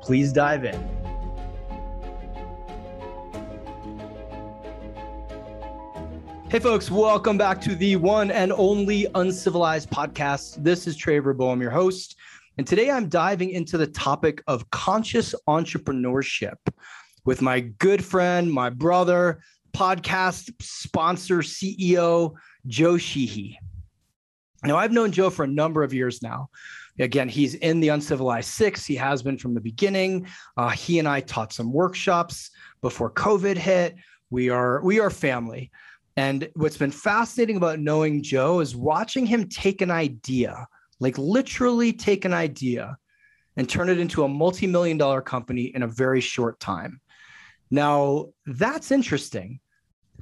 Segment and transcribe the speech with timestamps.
[0.00, 1.00] Please dive in.
[6.50, 10.64] Hey, folks, welcome back to the one and only Uncivilized podcast.
[10.64, 12.16] This is Trevor Boehm, your host.
[12.58, 16.56] And today I'm diving into the topic of conscious entrepreneurship
[17.24, 22.34] with my good friend, my brother, podcast sponsor, CEO,
[22.66, 23.56] Joe Sheehey.
[24.64, 26.50] Now, I've known Joe for a number of years now.
[27.00, 28.84] Again, he's in the Uncivilized Six.
[28.84, 30.26] He has been from the beginning.
[30.56, 32.50] Uh, he and I taught some workshops
[32.82, 33.96] before COVID hit.
[34.30, 35.70] We are we are family.
[36.16, 40.66] And what's been fascinating about knowing Joe is watching him take an idea,
[40.98, 42.96] like literally take an idea
[43.56, 47.00] and turn it into a multi-million dollar company in a very short time.
[47.70, 49.60] Now, that's interesting.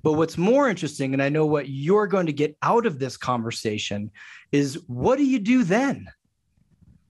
[0.03, 3.17] But what's more interesting, and I know what you're going to get out of this
[3.17, 4.13] conversation,
[4.53, 6.07] is what do you do then?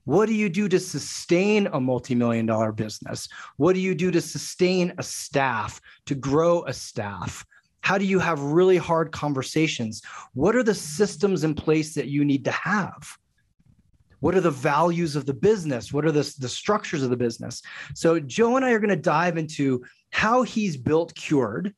[0.09, 3.28] What do you do to sustain a multi-million dollar business?
[3.59, 7.45] What do you do to sustain a staff, to grow a staff?
[7.83, 10.00] How do you have really hard conversations?
[10.33, 13.19] What are the systems in place that you need to have?
[14.20, 15.92] What are the values of the business?
[15.92, 17.61] What are the, the structures of the business?
[17.95, 21.75] So, Joe and I are going to dive into how he's built Cured.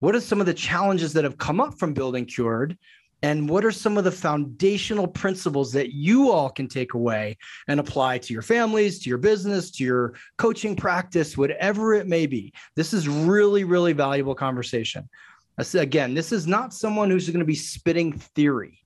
[0.00, 2.76] What are some of the challenges that have come up from building Cured?
[3.24, 7.80] And what are some of the foundational principles that you all can take away and
[7.80, 12.52] apply to your families, to your business, to your coaching practice, whatever it may be.
[12.76, 15.08] This is really, really valuable conversation.
[15.56, 18.80] Again, this is not someone who's going to be spitting theory.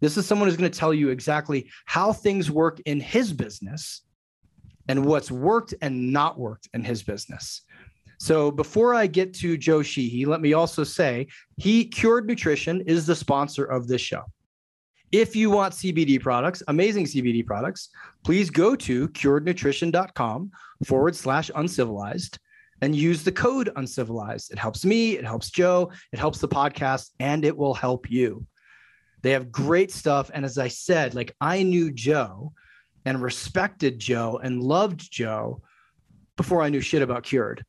[0.00, 4.02] This is someone who's going to tell you exactly how things work in his business
[4.88, 7.62] and what's worked and not worked in his business.
[8.24, 11.26] So before I get to Joe Sheehey, let me also say
[11.58, 14.22] he Cured Nutrition is the sponsor of this show.
[15.12, 17.90] If you want CBD products, amazing CBD products,
[18.24, 20.50] please go to curednutrition.com
[20.86, 22.38] forward slash uncivilized
[22.80, 24.52] and use the code uncivilized.
[24.52, 28.46] It helps me, it helps Joe, it helps the podcast, and it will help you.
[29.20, 30.30] They have great stuff.
[30.32, 32.54] And as I said, like I knew Joe
[33.04, 35.60] and respected Joe and loved Joe
[36.38, 37.66] before I knew shit about Cured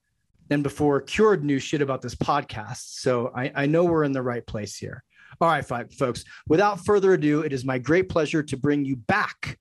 [0.49, 2.99] and before Cured knew shit about this podcast.
[2.99, 5.03] So I, I know we're in the right place here.
[5.41, 6.23] All right, fine, folks.
[6.47, 9.57] Without further ado, it is my great pleasure to bring you back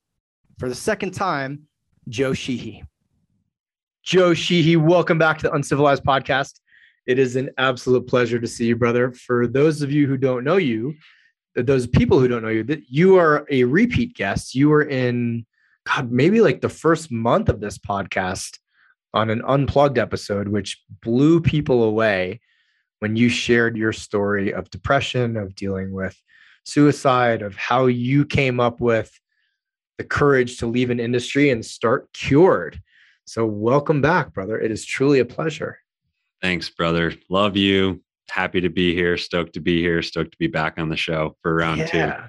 [0.57, 1.63] for the second time,
[2.07, 2.83] Joe Sheehey.
[4.03, 6.59] Joe Sheehey, welcome back to the Uncivilized Podcast.
[7.07, 9.11] It is an absolute pleasure to see you, brother.
[9.11, 10.95] For those of you who don't know you,
[11.57, 14.55] uh, those people who don't know you, that you are a repeat guest.
[14.55, 15.45] You were in,
[15.85, 18.59] God, maybe like the first month of this podcast
[19.15, 22.41] on an unplugged episode, which blew people away
[22.99, 26.21] when you shared your story of depression, of dealing with
[26.65, 29.19] suicide, of how you came up with
[29.97, 32.81] the courage to leave an industry and start cured.
[33.25, 34.59] So, welcome back, brother.
[34.59, 35.79] It is truly a pleasure.
[36.41, 37.13] Thanks, brother.
[37.29, 38.03] Love you.
[38.29, 39.17] Happy to be here.
[39.17, 40.01] Stoked to be here.
[40.01, 41.87] Stoked to be back on the show for round yeah.
[41.87, 42.23] two.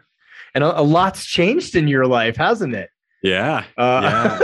[0.55, 2.91] And a, a, lot's changed in your life, hasn't it?
[3.23, 3.65] Yeah.
[3.77, 4.39] Uh,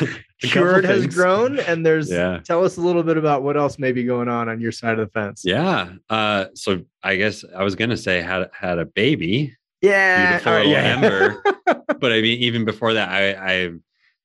[0.00, 0.06] yeah.
[0.40, 2.10] Cured has grown, and there's.
[2.10, 2.40] Yeah.
[2.44, 4.98] Tell us a little bit about what else may be going on on your side
[4.98, 5.42] of the fence.
[5.44, 5.92] Yeah.
[6.10, 9.56] Uh, so I guess I was gonna say had had a baby.
[9.80, 10.38] Yeah.
[10.38, 10.78] Beautiful yeah.
[10.78, 11.42] Ember.
[12.00, 13.70] but I mean, even before that, I I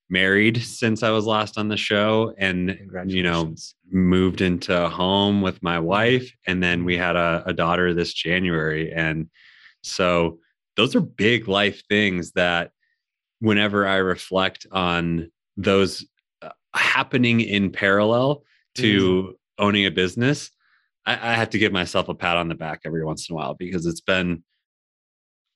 [0.09, 3.53] married since I was last on the show, and you know
[3.91, 8.13] moved into a home with my wife, and then we had a, a daughter this
[8.13, 9.29] January, and
[9.83, 10.39] so
[10.75, 12.71] those are big life things that
[13.39, 15.31] whenever I reflect on
[15.63, 16.05] those
[16.41, 18.43] uh, happening in parallel
[18.75, 19.33] to mm.
[19.57, 20.51] owning a business,
[21.05, 23.35] I, I have to give myself a pat on the back every once in a
[23.35, 24.43] while because it's been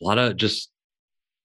[0.02, 0.72] a lot of just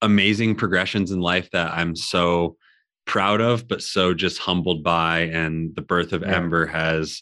[0.01, 2.57] amazing progressions in life that I'm so
[3.05, 5.21] proud of, but so just humbled by.
[5.21, 6.35] And the birth of yeah.
[6.35, 7.21] Ember has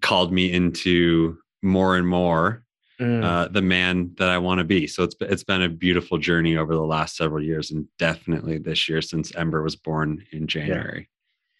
[0.00, 2.64] called me into more and more
[3.02, 3.24] mm.
[3.24, 4.86] uh, the man that I want to be.
[4.86, 8.88] So it's it's been a beautiful journey over the last several years, and definitely this
[8.88, 11.08] year since Ember was born in January.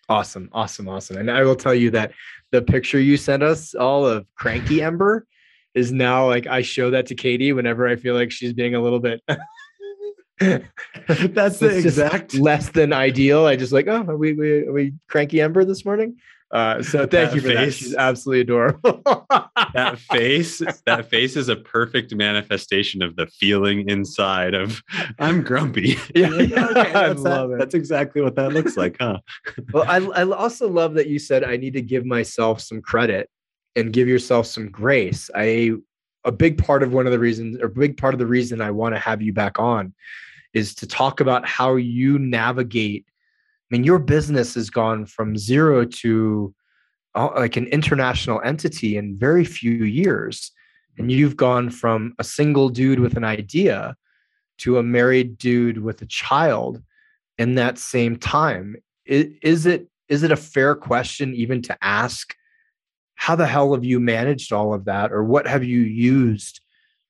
[0.09, 0.17] Yeah.
[0.17, 1.17] Awesome, awesome, awesome.
[1.17, 2.13] And I will tell you that
[2.51, 5.27] the picture you sent us all of cranky Ember
[5.75, 8.81] is now like I show that to Katie whenever I feel like she's being a
[8.81, 9.23] little bit
[11.09, 13.47] That's the exact less than ideal.
[13.47, 16.17] I just like, oh, are we, we, are we cranky Ember this morning?
[16.53, 17.73] Uh, so thank that you for face, that.
[17.73, 19.03] She's absolutely adorable.
[19.75, 24.83] that face, that face is a perfect manifestation of the feeling inside of
[25.19, 25.97] I'm grumpy.
[26.15, 27.55] Yeah, yeah okay, I love that.
[27.55, 27.59] it.
[27.59, 29.19] That's exactly what that looks like, huh?
[29.73, 33.31] well, I, I also love that you said I need to give myself some credit
[33.75, 35.31] and give yourself some grace.
[35.35, 35.73] I
[36.25, 38.61] a big part of one of the reasons, or a big part of the reason
[38.61, 39.95] I want to have you back on,
[40.53, 43.12] is to talk about how you navigate I
[43.73, 46.55] mean, your business has gone from zero to
[47.15, 50.53] uh, like an international entity in very few years.
[50.99, 53.97] And you've gone from a single dude with an idea
[54.59, 56.83] to a married dude with a child
[57.39, 58.77] in that same time.
[59.07, 62.35] Is, is it is it a fair question even to ask
[63.15, 66.61] how the hell have you managed all of that or what have you used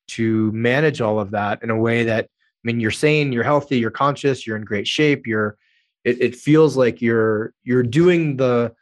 [0.06, 3.78] to manage all of that in a way that I mean you're saying you're healthy,
[3.78, 5.56] you're conscious, you're in great shape, you're
[6.04, 8.74] it, it feels like you're you're doing the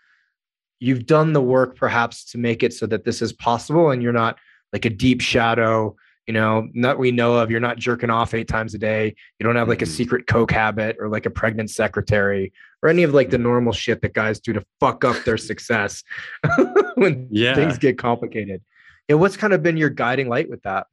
[0.78, 4.12] you've done the work perhaps to make it so that this is possible and you're
[4.12, 4.38] not
[4.72, 5.94] like a deep shadow
[6.26, 9.44] you know not we know of you're not jerking off eight times a day you
[9.44, 9.94] don't have like a mm-hmm.
[9.94, 12.52] secret coke habit or like a pregnant secretary
[12.82, 16.02] or any of like the normal shit that guys do to fuck up their success
[16.94, 17.54] when yeah.
[17.54, 18.62] things get complicated
[19.08, 20.86] and what's kind of been your guiding light with that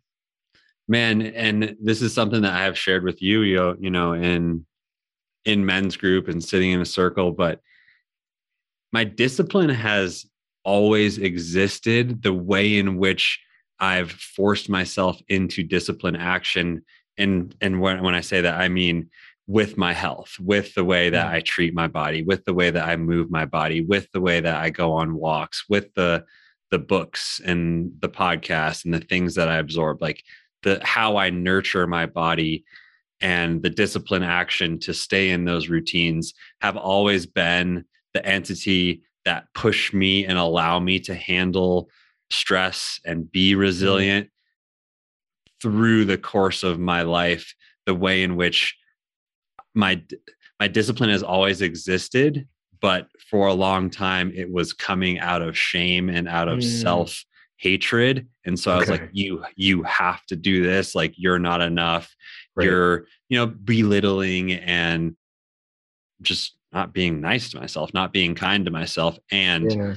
[0.87, 4.65] man and this is something that i have shared with you you know in
[5.47, 7.61] in men's group and sitting in a circle, but
[8.91, 10.25] my discipline has
[10.63, 13.39] always existed the way in which
[13.79, 16.83] I've forced myself into discipline action.
[17.17, 19.09] And and when, when I say that, I mean
[19.47, 22.85] with my health, with the way that I treat my body, with the way that
[22.85, 26.25] I move my body, with the way that I go on walks, with the
[26.69, 30.21] the books and the podcast and the things that I absorb, like
[30.63, 32.65] the how I nurture my body
[33.21, 39.45] and the discipline action to stay in those routines have always been the entity that
[39.53, 41.89] push me and allow me to handle
[42.29, 43.61] stress and be mm-hmm.
[43.61, 44.29] resilient
[45.61, 47.53] through the course of my life
[47.85, 48.75] the way in which
[49.73, 50.01] my
[50.59, 52.47] my discipline has always existed
[52.79, 56.81] but for a long time it was coming out of shame and out of mm.
[56.81, 57.23] self
[57.57, 58.27] hatred.
[58.45, 60.95] And so i was like you you have to do this.
[60.95, 62.13] Like you're not enough.
[62.55, 62.65] Right.
[62.65, 65.15] you're you know belittling and
[66.21, 69.17] just not being nice to myself not being kind to myself.
[69.31, 69.93] And yeah.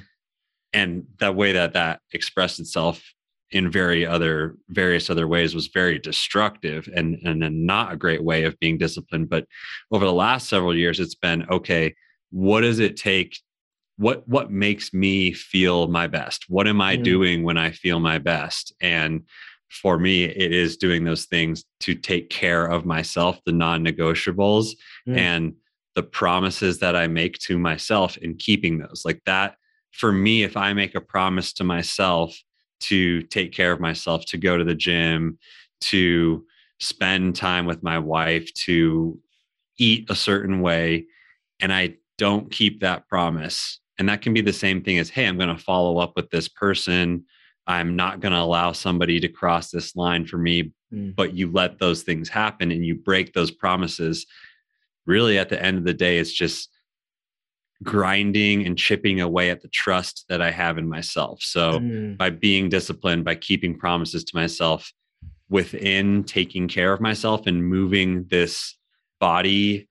[0.72, 3.02] and that way that that expressed itself
[3.52, 8.44] in very other various other ways was very destructive and and not a great way
[8.44, 9.28] of being disciplined.
[9.28, 9.46] But
[9.90, 11.94] over the last several years it's been okay
[12.30, 13.36] what does it take
[14.00, 17.05] what what makes me feel my best what am i mm.
[17.05, 19.23] doing when i feel my best and
[19.70, 24.73] for me, it is doing those things to take care of myself, the non negotiables,
[25.08, 25.17] mm.
[25.17, 25.55] and
[25.94, 29.02] the promises that I make to myself and keeping those.
[29.05, 29.56] Like that,
[29.93, 32.37] for me, if I make a promise to myself
[32.81, 35.38] to take care of myself, to go to the gym,
[35.82, 36.44] to
[36.81, 39.19] spend time with my wife, to
[39.79, 41.06] eat a certain way,
[41.61, 45.26] and I don't keep that promise, and that can be the same thing as, hey,
[45.26, 47.25] I'm going to follow up with this person
[47.70, 50.73] I'm not going to allow somebody to cross this line for me.
[50.93, 51.14] Mm.
[51.14, 54.26] But you let those things happen and you break those promises.
[55.06, 56.69] Really, at the end of the day, it's just
[57.82, 61.43] grinding and chipping away at the trust that I have in myself.
[61.43, 62.17] So, mm.
[62.17, 64.93] by being disciplined, by keeping promises to myself
[65.48, 68.77] within taking care of myself and moving this
[69.20, 69.89] body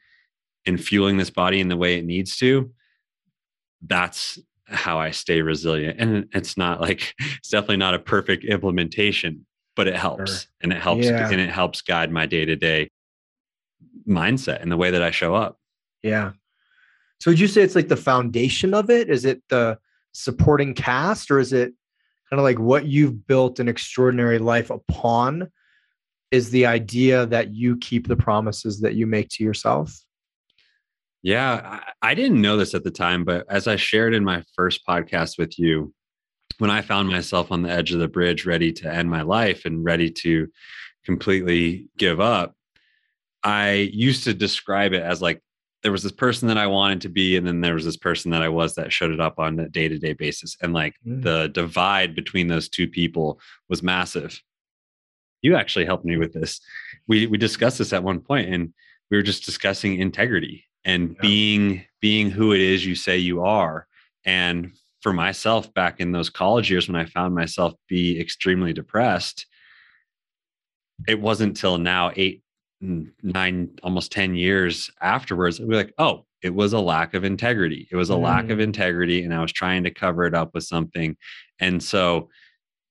[0.65, 2.71] and fueling this body in the way it needs to,
[3.85, 5.99] that's how I stay resilient.
[5.99, 9.45] And it's not like it's definitely not a perfect implementation,
[9.75, 10.43] but it helps.
[10.43, 10.49] Sure.
[10.61, 11.29] And it helps yeah.
[11.29, 12.89] and it helps guide my day-to-day
[14.07, 15.57] mindset and the way that I show up.
[16.03, 16.31] Yeah.
[17.19, 19.09] So would you say it's like the foundation of it?
[19.09, 19.77] Is it the
[20.13, 21.73] supporting cast or is it
[22.29, 25.49] kind of like what you've built an extraordinary life upon?
[26.31, 29.99] Is the idea that you keep the promises that you make to yourself?
[31.21, 34.43] Yeah, I, I didn't know this at the time, but as I shared in my
[34.55, 35.93] first podcast with you,
[36.59, 39.65] when I found myself on the edge of the bridge, ready to end my life
[39.65, 40.47] and ready to
[41.05, 42.55] completely give up,
[43.43, 45.41] I used to describe it as like
[45.83, 48.31] there was this person that I wanted to be, and then there was this person
[48.31, 50.57] that I was that showed it up on a day to day basis.
[50.61, 51.23] And like mm.
[51.23, 54.41] the divide between those two people was massive.
[55.41, 56.59] You actually helped me with this.
[57.07, 58.73] We we discussed this at one point, and
[59.09, 61.21] we were just discussing integrity and yeah.
[61.21, 63.87] being being who it is you say you are
[64.25, 64.71] and
[65.01, 69.45] for myself back in those college years when i found myself be extremely depressed
[71.07, 72.43] it wasn't till now eight
[72.81, 77.87] nine, almost 10 years afterwards, we're like, oh, it was a lack of integrity.
[77.91, 78.21] It was a mm.
[78.21, 78.63] lack of mm.
[78.63, 79.23] integrity.
[79.23, 81.17] And I was trying to cover it up with something.
[81.59, 82.29] And so,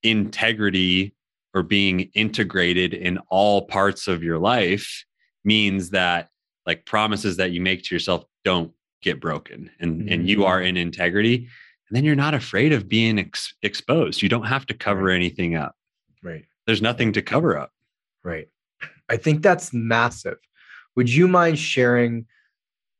[0.02, 1.14] integrity
[1.54, 5.04] or being integrated in all parts of your life
[5.44, 6.28] means that
[6.68, 8.70] like promises that you make to yourself don't
[9.02, 10.12] get broken and mm.
[10.12, 10.68] and you are mm.
[10.68, 11.36] in integrity
[11.88, 15.16] and then you're not afraid of being ex- exposed you don't have to cover right.
[15.16, 15.74] anything up
[16.22, 17.72] right there's nothing to cover up
[18.22, 18.48] right
[19.08, 20.36] i think that's massive
[20.94, 22.26] would you mind sharing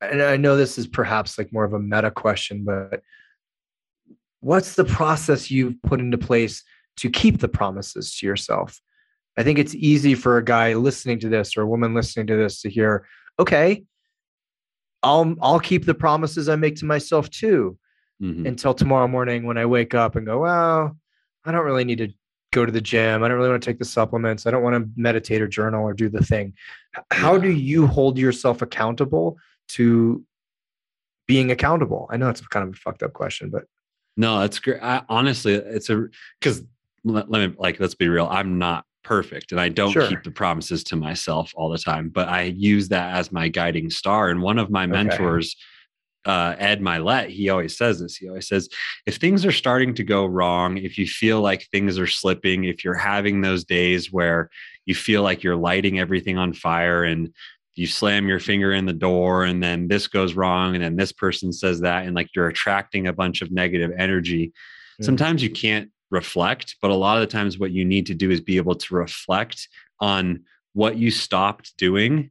[0.01, 3.03] and i know this is perhaps like more of a meta question but
[4.41, 6.63] what's the process you've put into place
[6.97, 8.81] to keep the promises to yourself
[9.37, 12.37] i think it's easy for a guy listening to this or a woman listening to
[12.37, 13.05] this to hear
[13.39, 13.85] okay
[15.03, 17.79] i'll i'll keep the promises i make to myself too
[18.23, 18.47] mm-hmm.
[18.47, 20.97] until tomorrow morning when i wake up and go well
[21.45, 22.09] i don't really need to
[22.53, 23.23] go to the gym.
[23.23, 24.47] I don't really want to take the supplements.
[24.47, 26.55] I don't want to meditate or journal or do the thing.
[27.11, 29.37] How do you hold yourself accountable
[29.71, 30.25] to
[31.27, 32.09] being accountable?
[32.11, 33.65] I know it's kind of a fucked up question but
[34.17, 36.09] no it's great I, honestly it's a
[36.41, 36.65] because
[37.05, 38.27] let, let me like let's be real.
[38.27, 40.07] I'm not perfect and I don't sure.
[40.07, 43.89] keep the promises to myself all the time, but I use that as my guiding
[43.89, 44.29] star.
[44.29, 45.57] And one of my mentors,
[46.27, 48.17] uh, Ed Mylett, he always says this.
[48.17, 48.69] He always says,
[49.07, 52.85] if things are starting to go wrong, if you feel like things are slipping, if
[52.85, 54.51] you're having those days where
[54.85, 57.33] you feel like you're lighting everything on fire and
[57.77, 61.13] you slam your finger in the door and then this goes wrong and then this
[61.13, 64.53] person says that and like you're attracting a bunch of negative energy.
[65.01, 65.05] Mm.
[65.07, 68.31] Sometimes you can't reflect but a lot of the times what you need to do
[68.31, 69.69] is be able to reflect
[70.01, 72.31] on what you stopped doing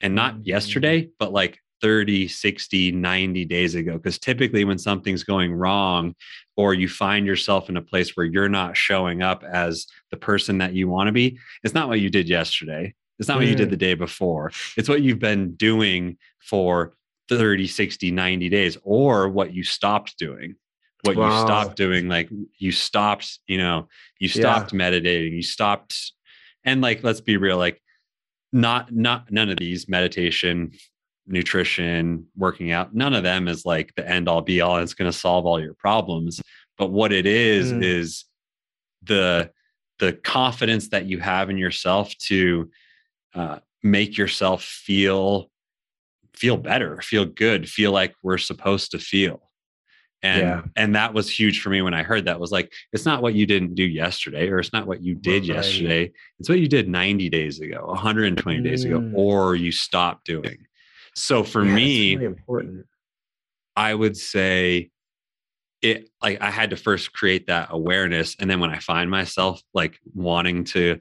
[0.00, 0.42] and not mm-hmm.
[0.44, 6.14] yesterday but like 30 60 90 days ago because typically when something's going wrong
[6.56, 10.58] or you find yourself in a place where you're not showing up as the person
[10.58, 13.40] that you want to be it's not what you did yesterday it's not mm.
[13.40, 13.72] what you did mm.
[13.72, 16.94] the day before it's what you've been doing for
[17.28, 20.54] 30 60 90 days or what you stopped doing
[21.02, 21.40] what wow.
[21.40, 23.88] you stopped doing like you stopped you know
[24.18, 24.78] you stopped yeah.
[24.78, 26.12] meditating you stopped
[26.64, 27.80] and like let's be real like
[28.52, 30.72] not not none of these meditation
[31.26, 34.94] nutrition working out none of them is like the end all be all and it's
[34.94, 36.40] going to solve all your problems
[36.78, 37.82] but what it is mm.
[37.82, 38.24] is
[39.02, 39.50] the
[39.98, 42.70] the confidence that you have in yourself to
[43.34, 45.50] uh, make yourself feel
[46.34, 49.50] feel better feel good feel like we're supposed to feel
[50.22, 50.62] and yeah.
[50.76, 53.34] and that was huge for me when i heard that was like it's not what
[53.34, 55.56] you didn't do yesterday or it's not what you did right.
[55.56, 58.64] yesterday it's what you did 90 days ago 120 mm.
[58.64, 59.12] days ago mm.
[59.14, 60.58] or you stopped doing
[61.14, 62.86] so for yeah, me really important
[63.76, 64.90] i would say
[65.82, 69.60] it like i had to first create that awareness and then when i find myself
[69.74, 70.98] like wanting to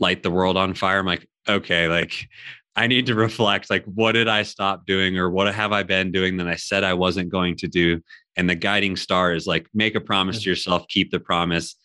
[0.00, 2.28] light the world on fire i'm like okay like
[2.76, 6.10] I need to reflect like what did I stop doing or what have I been
[6.10, 8.00] doing that I said I wasn't going to do
[8.36, 11.76] and the guiding star is like make a promise to yourself keep the promise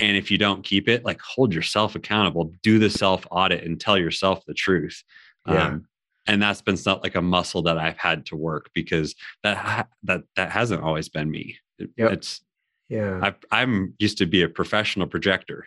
[0.00, 3.80] and if you don't keep it like hold yourself accountable do the self audit and
[3.80, 5.02] tell yourself the truth.
[5.46, 5.68] Yeah.
[5.68, 5.86] Um,
[6.26, 10.22] and that's been not like a muscle that i've had to work because that that
[10.36, 11.56] that hasn't always been me.
[11.78, 12.12] It, yep.
[12.12, 12.40] it's
[12.88, 13.32] yeah.
[13.50, 15.66] I am used to be a professional projector.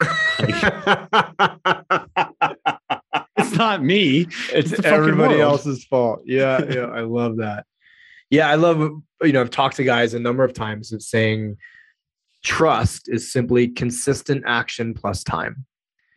[3.36, 4.26] It's not me.
[4.52, 6.22] It's, it's everybody else's fault.
[6.24, 7.64] Yeah yeah i love that
[8.30, 8.78] yeah, I love,
[9.22, 11.56] you know, I've talked to guys a number of times of saying
[12.44, 15.66] trust is simply consistent action plus time.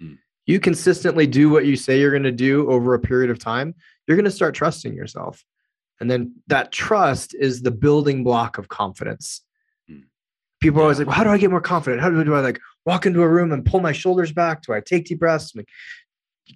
[0.02, 0.18] Mm.
[0.46, 3.74] You consistently do what you say you're going to do over a period of time,
[4.08, 5.44] you're going to start trusting yourself.
[6.00, 9.42] And then that trust is the building block of confidence.
[9.90, 10.04] Mm.
[10.62, 12.02] People are always like, well, how do I get more confident?
[12.02, 14.62] How do, do I like walk into a room and pull my shoulders back?
[14.62, 15.56] Do I take deep breaths?
[15.56, 15.68] Like,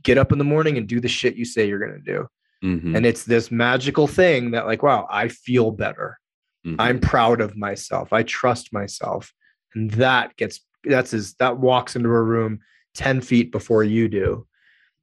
[0.03, 2.27] get up in the morning and do the shit you say you're going to do.
[2.63, 2.95] Mm-hmm.
[2.95, 6.19] And it's this magical thing that, like, wow, I feel better.
[6.65, 6.81] Mm-hmm.
[6.81, 8.11] I'm proud of myself.
[8.11, 9.33] I trust myself.
[9.75, 12.59] And that gets, that's his, that walks into a room
[12.95, 14.47] 10 feet before you do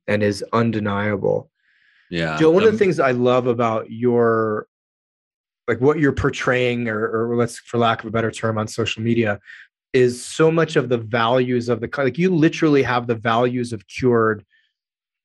[0.07, 1.51] and is undeniable.
[2.11, 2.37] Yeah.
[2.39, 4.67] Joe, one um, of the things I love about your,
[5.69, 9.03] like what you're portraying, or, or let's, for lack of a better term, on social
[9.03, 9.41] media,
[9.93, 13.87] is so much of the values of the, like you literally have the values of
[13.87, 14.45] cured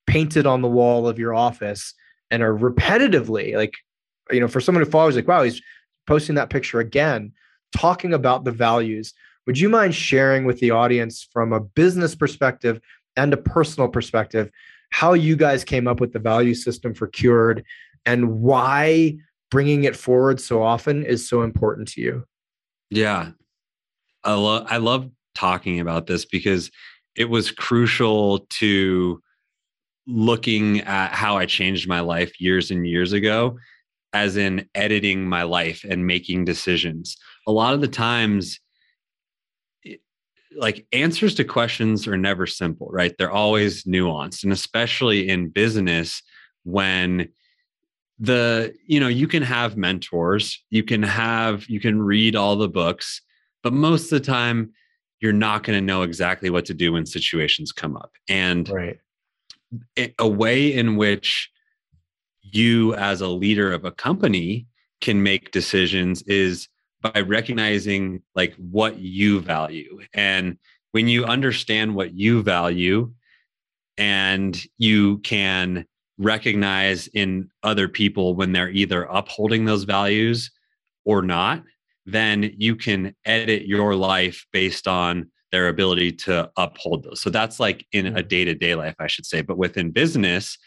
[0.07, 1.93] painted on the wall of your office
[2.31, 3.75] and are repetitively like
[4.31, 5.62] you know for someone who follows like wow he's
[6.07, 7.31] posting that picture again
[7.75, 9.13] talking about the values
[9.45, 12.79] would you mind sharing with the audience from a business perspective
[13.15, 14.50] and a personal perspective
[14.91, 17.63] how you guys came up with the value system for cured
[18.05, 19.15] and why
[19.51, 22.24] bringing it forward so often is so important to you?
[22.89, 23.31] Yeah.
[24.24, 26.69] I love i love talking about this because
[27.15, 29.21] it was crucial to
[30.10, 33.58] looking at how I changed my life years and years ago,
[34.13, 37.16] as in editing my life and making decisions.
[37.48, 38.60] A lot of the times,
[40.58, 43.13] like answers to questions are never simple, right?
[43.18, 44.44] They're always nuanced.
[44.44, 46.24] And especially in business,
[46.63, 47.30] when
[48.18, 52.68] the, you know, you can have mentors, you can have, you can read all the
[52.68, 53.22] books,
[53.62, 54.74] but most of the time,
[55.22, 58.12] you're not going to know exactly what to do when situations come up.
[58.30, 58.98] And right.
[60.18, 61.50] A way in which
[62.42, 64.68] you, as a leader of a company,
[65.02, 66.68] can make decisions is
[67.02, 70.00] by recognizing like what you value.
[70.14, 70.58] And
[70.92, 73.14] when you understand what you value
[73.98, 75.86] and you can
[76.18, 80.52] recognize in other people when they're either upholding those values
[81.06, 81.64] or not,
[82.06, 87.22] then you can edit your life based on their ability to uphold those.
[87.22, 89.41] So that's like in a day to day life, I should say.
[89.41, 90.58] But within business,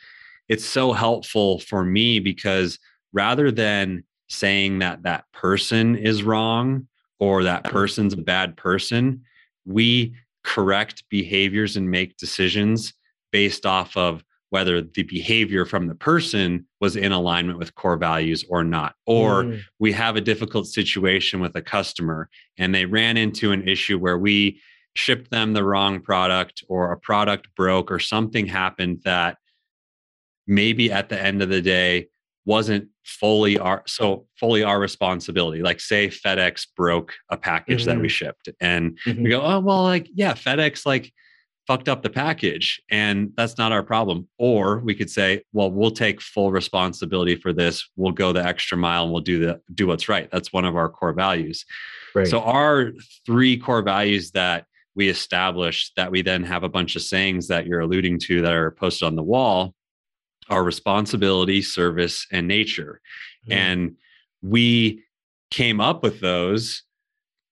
[0.48, 2.78] it's so helpful for me because
[3.12, 6.86] rather than saying that that person is wrong
[7.20, 9.22] or that person's a bad person,
[9.64, 12.94] we correct behaviors and make decisions
[13.30, 18.44] based off of whether the behavior from the person was in alignment with core values
[18.50, 18.94] or not.
[19.06, 19.60] Or mm.
[19.78, 24.18] we have a difficult situation with a customer and they ran into an issue where
[24.18, 24.60] we
[24.94, 29.38] shipped them the wrong product or a product broke or something happened that
[30.46, 32.08] maybe at the end of the day
[32.44, 37.90] wasn't fully our so fully our responsibility like say fedex broke a package mm-hmm.
[37.90, 38.08] that we mm-hmm.
[38.08, 39.22] shipped and mm-hmm.
[39.22, 41.12] we go oh well like yeah fedex like
[41.66, 45.92] fucked up the package and that's not our problem or we could say well we'll
[45.92, 49.86] take full responsibility for this we'll go the extra mile and we'll do the do
[49.86, 51.64] what's right that's one of our core values
[52.14, 52.26] right.
[52.26, 52.92] so our
[53.24, 57.66] three core values that we established that we then have a bunch of sayings that
[57.66, 59.74] you're alluding to that are posted on the wall
[60.50, 63.00] are responsibility service and nature
[63.48, 63.54] mm.
[63.54, 63.96] and
[64.42, 65.02] we
[65.50, 66.82] came up with those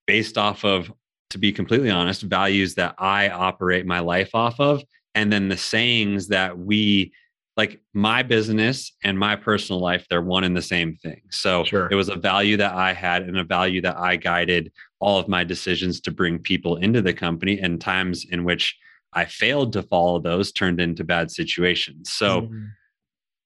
[0.06, 0.90] based off of
[1.30, 4.82] to be completely honest, values that I operate my life off of.
[5.14, 7.12] And then the sayings that we
[7.60, 11.20] like my business and my personal life, they're one and the same thing.
[11.28, 11.88] So sure.
[11.90, 15.28] it was a value that I had and a value that I guided all of
[15.28, 18.78] my decisions to bring people into the company and times in which
[19.12, 22.10] I failed to follow those turned into bad situations.
[22.10, 22.64] So mm-hmm.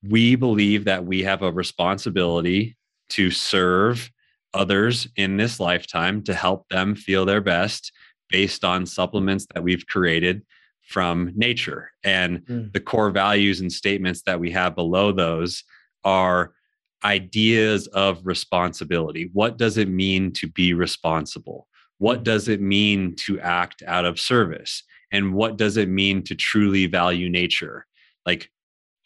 [0.09, 2.77] we believe that we have a responsibility
[3.09, 4.13] to serve
[4.53, 7.91] others in this lifetime to help them feel their best
[8.29, 10.43] based on supplements that we've created
[10.89, 11.91] from nature.
[12.05, 12.73] And mm.
[12.73, 15.65] the core values and statements that we have below those
[16.05, 16.53] are
[17.05, 19.31] ideas of responsibility.
[19.33, 21.69] What does it mean to be responsible?
[21.99, 22.23] What hmm.
[22.25, 24.83] does it mean to act out of service?
[25.13, 27.87] And what does it mean to truly value nature?
[28.25, 28.51] Like,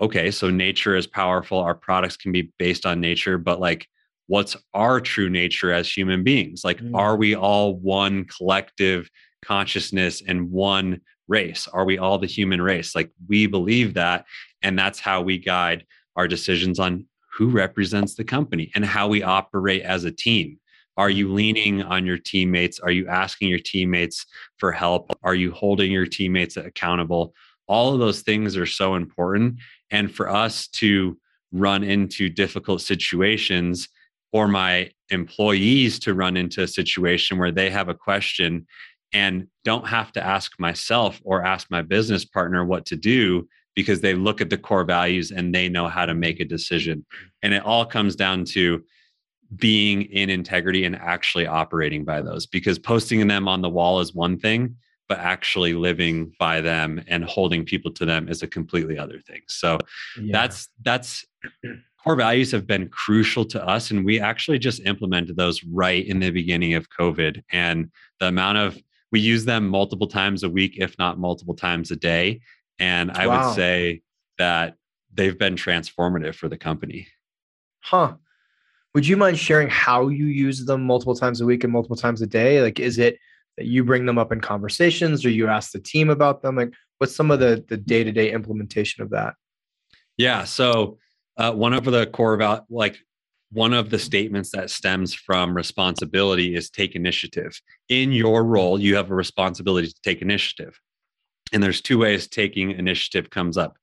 [0.01, 1.59] okay, so nature is powerful.
[1.59, 3.88] Our products can be based on nature, but like,
[4.29, 6.95] what's our true nature as human beings like mm.
[6.95, 9.11] are we all one collective
[9.45, 11.69] consciousness and one race?
[11.69, 12.95] Are we all the human race?
[12.95, 14.27] Like we believe that
[14.62, 15.87] and that's how we guide
[16.17, 20.59] our decisions on who represents the company and how we operate as a team.
[20.97, 21.35] Are you mm-hmm.
[21.37, 22.81] leaning on your teammates?
[22.81, 25.17] Are you asking your teammates for help?
[25.23, 27.35] Are you holding your teammates accountable?
[27.69, 29.59] All of those things are so important
[29.91, 31.17] and for us to
[31.53, 33.88] run into difficult situations
[34.33, 38.67] or my employees to run into a situation where they have a question
[39.12, 44.01] and don't have to ask myself or ask my business partner what to do because
[44.01, 47.07] they look at the core values and they know how to make a decision.
[47.42, 48.83] And it all comes down to
[49.57, 54.14] being in integrity and actually operating by those because posting them on the wall is
[54.14, 54.77] one thing
[55.09, 59.40] but actually living by them and holding people to them is a completely other thing
[59.49, 59.79] so
[60.21, 60.33] yeah.
[60.33, 61.25] that's that's
[62.03, 66.21] core values have been crucial to us and we actually just implemented those right in
[66.21, 67.90] the beginning of covid and
[68.21, 68.79] the amount of
[69.11, 72.40] we use them multiple times a week if not multiple times a day.
[72.79, 73.47] And i wow.
[73.47, 74.03] would say
[74.38, 74.77] that
[75.12, 77.09] they've been transformative for the company.
[77.81, 78.14] Huh.
[78.94, 82.23] Would you mind sharing how you use them multiple times a week and multiple times
[82.23, 82.62] a day?
[82.62, 83.18] Like is it
[83.57, 86.57] that you bring them up in conversations or you ask the team about them?
[86.57, 89.35] Like what's some of the the day-to-day implementation of that?
[90.16, 90.99] Yeah so
[91.37, 92.99] uh, one of the core about like
[93.51, 97.61] one of the statements that stems from responsibility is take initiative.
[97.89, 100.79] In your role, you have a responsibility to take initiative.
[101.53, 103.79] And there's two ways taking initiative comes up.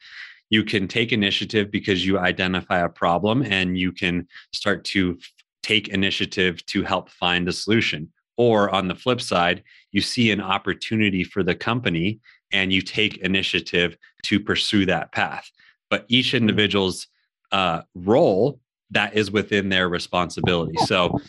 [0.52, 5.18] You can take initiative because you identify a problem and you can start to
[5.64, 8.12] take initiative to help find a solution.
[8.38, 12.20] Or on the flip side, you see an opportunity for the company
[12.52, 15.50] and you take initiative to pursue that path.
[15.90, 16.38] But each mm-hmm.
[16.38, 17.08] individual's
[17.52, 18.60] uh, role
[18.92, 20.76] that is within their responsibility.
[20.86, 21.20] So,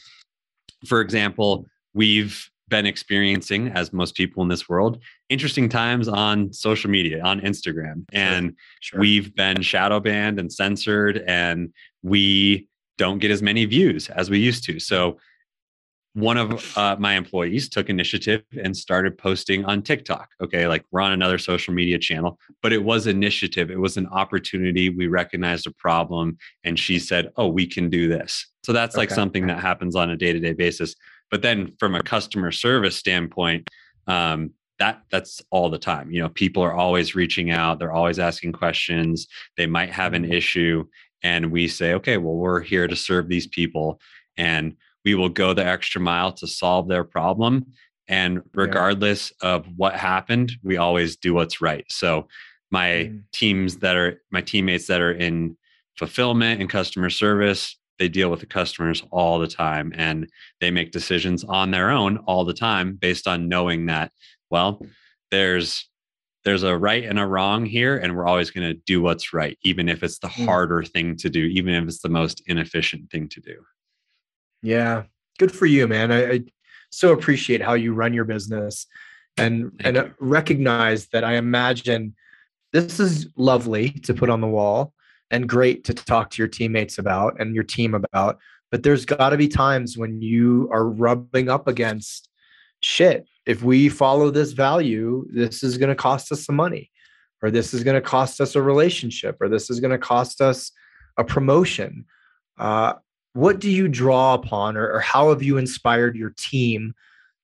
[0.86, 6.90] for example, we've been experiencing, as most people in this world, interesting times on social
[6.90, 8.04] media, on Instagram.
[8.12, 9.00] And sure.
[9.00, 14.38] we've been shadow banned and censored, and we don't get as many views as we
[14.38, 14.80] used to.
[14.80, 15.18] So,
[16.16, 20.30] one of uh, my employees took initiative and started posting on TikTok.
[20.42, 23.70] Okay, like we're on another social media channel, but it was initiative.
[23.70, 24.88] It was an opportunity.
[24.88, 29.02] We recognized a problem, and she said, "Oh, we can do this." So that's okay.
[29.02, 30.96] like something that happens on a day to day basis.
[31.30, 33.68] But then, from a customer service standpoint,
[34.06, 36.10] um, that that's all the time.
[36.10, 37.78] You know, people are always reaching out.
[37.78, 39.28] They're always asking questions.
[39.58, 40.32] They might have an mm-hmm.
[40.32, 40.86] issue,
[41.22, 44.00] and we say, "Okay, well, we're here to serve these people."
[44.38, 44.76] And
[45.06, 47.64] we will go the extra mile to solve their problem.
[48.08, 49.50] And regardless yeah.
[49.50, 51.86] of what happened, we always do what's right.
[51.88, 52.26] So
[52.72, 53.22] my mm.
[53.32, 55.56] teams that are my teammates that are in
[55.96, 60.28] fulfillment and customer service, they deal with the customers all the time and
[60.60, 64.10] they make decisions on their own all the time based on knowing that,
[64.50, 64.82] well,
[65.30, 65.88] there's
[66.44, 69.58] there's a right and a wrong here and we're always going to do what's right
[69.62, 70.44] even if it's the mm.
[70.44, 73.56] harder thing to do even if it's the most inefficient thing to do
[74.62, 75.04] yeah,
[75.38, 76.12] good for you, man.
[76.12, 76.40] I, I
[76.90, 78.86] so appreciate how you run your business,
[79.36, 80.14] and Thank and you.
[80.20, 81.24] recognize that.
[81.24, 82.14] I imagine
[82.72, 84.92] this is lovely to put on the wall
[85.30, 88.38] and great to talk to your teammates about and your team about.
[88.70, 92.28] But there's got to be times when you are rubbing up against
[92.82, 93.26] shit.
[93.46, 96.90] If we follow this value, this is going to cost us some money,
[97.42, 100.40] or this is going to cost us a relationship, or this is going to cost
[100.40, 100.72] us
[101.16, 102.06] a promotion.
[102.58, 102.94] Uh,
[103.36, 106.94] what do you draw upon or, or how have you inspired your team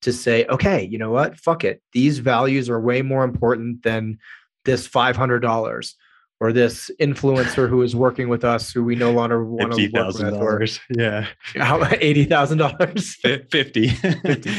[0.00, 1.38] to say okay you know what?
[1.38, 1.82] Fuck it.
[1.92, 4.18] These values are way more important than
[4.64, 5.94] this $500
[6.40, 10.14] or this influencer who is working with us who we no longer want to work
[10.14, 11.26] with or yeah.
[11.56, 13.00] how $80,000
[13.50, 14.50] 50 50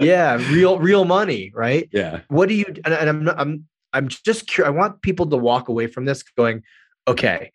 [0.00, 1.88] yeah real real money right?
[1.92, 2.20] Yeah.
[2.28, 5.68] What do you and, and I'm I'm I'm just curious I want people to walk
[5.68, 6.62] away from this going
[7.08, 7.50] okay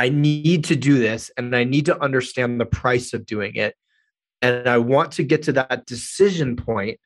[0.00, 3.74] I need to do this and I need to understand the price of doing it.
[4.40, 6.98] And I want to get to that decision point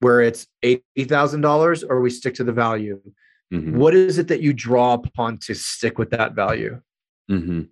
[0.00, 3.00] where it's $80,000 or we stick to the value.
[3.54, 3.78] Mm-hmm.
[3.78, 6.80] What is it that you draw upon to stick with that value?
[7.30, 7.62] Mm-hmm.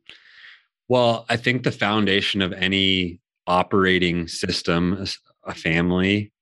[0.87, 5.05] Well, I think the foundation of any operating system,
[5.43, 6.33] a family,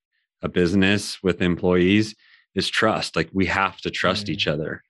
[0.43, 2.15] a business with employees
[2.55, 3.17] is trust.
[3.17, 4.33] Like we have to trust mm-hmm.
[4.35, 4.83] each other.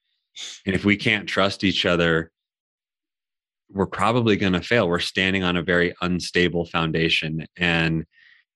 [0.67, 2.33] And if we can't trust each other,
[3.71, 4.89] we're probably going to fail.
[4.89, 7.47] We're standing on a very unstable foundation.
[7.57, 8.05] And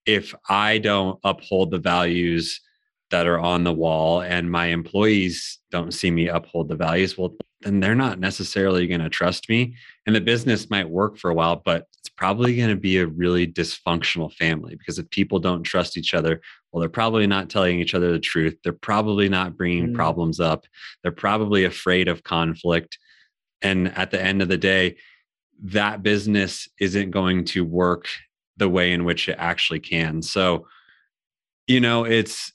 [0.07, 2.61] if I don't uphold the values
[3.11, 7.35] that are on the wall and my employees don't see me uphold the values, well,
[7.63, 9.75] then they're not necessarily going to trust me.
[10.07, 13.07] And the business might work for a while, but it's probably going to be a
[13.07, 16.41] really dysfunctional family because if people don't trust each other,
[16.73, 18.57] well, they're probably not telling each other the truth.
[18.63, 19.95] They're probably not bringing mm.
[19.95, 20.67] problems up.
[21.03, 22.97] They're probably afraid of conflict
[23.63, 24.97] and at the end of the day
[25.63, 28.07] that business isn't going to work
[28.57, 30.23] the way in which it actually can.
[30.23, 30.67] So
[31.67, 32.53] you know it's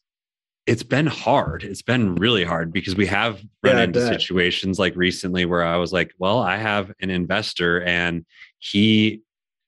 [0.65, 1.63] it's been hard.
[1.63, 5.77] It's been really hard because we have run yeah, into situations like recently where i
[5.77, 8.25] was like well i have an investor and
[8.57, 9.21] he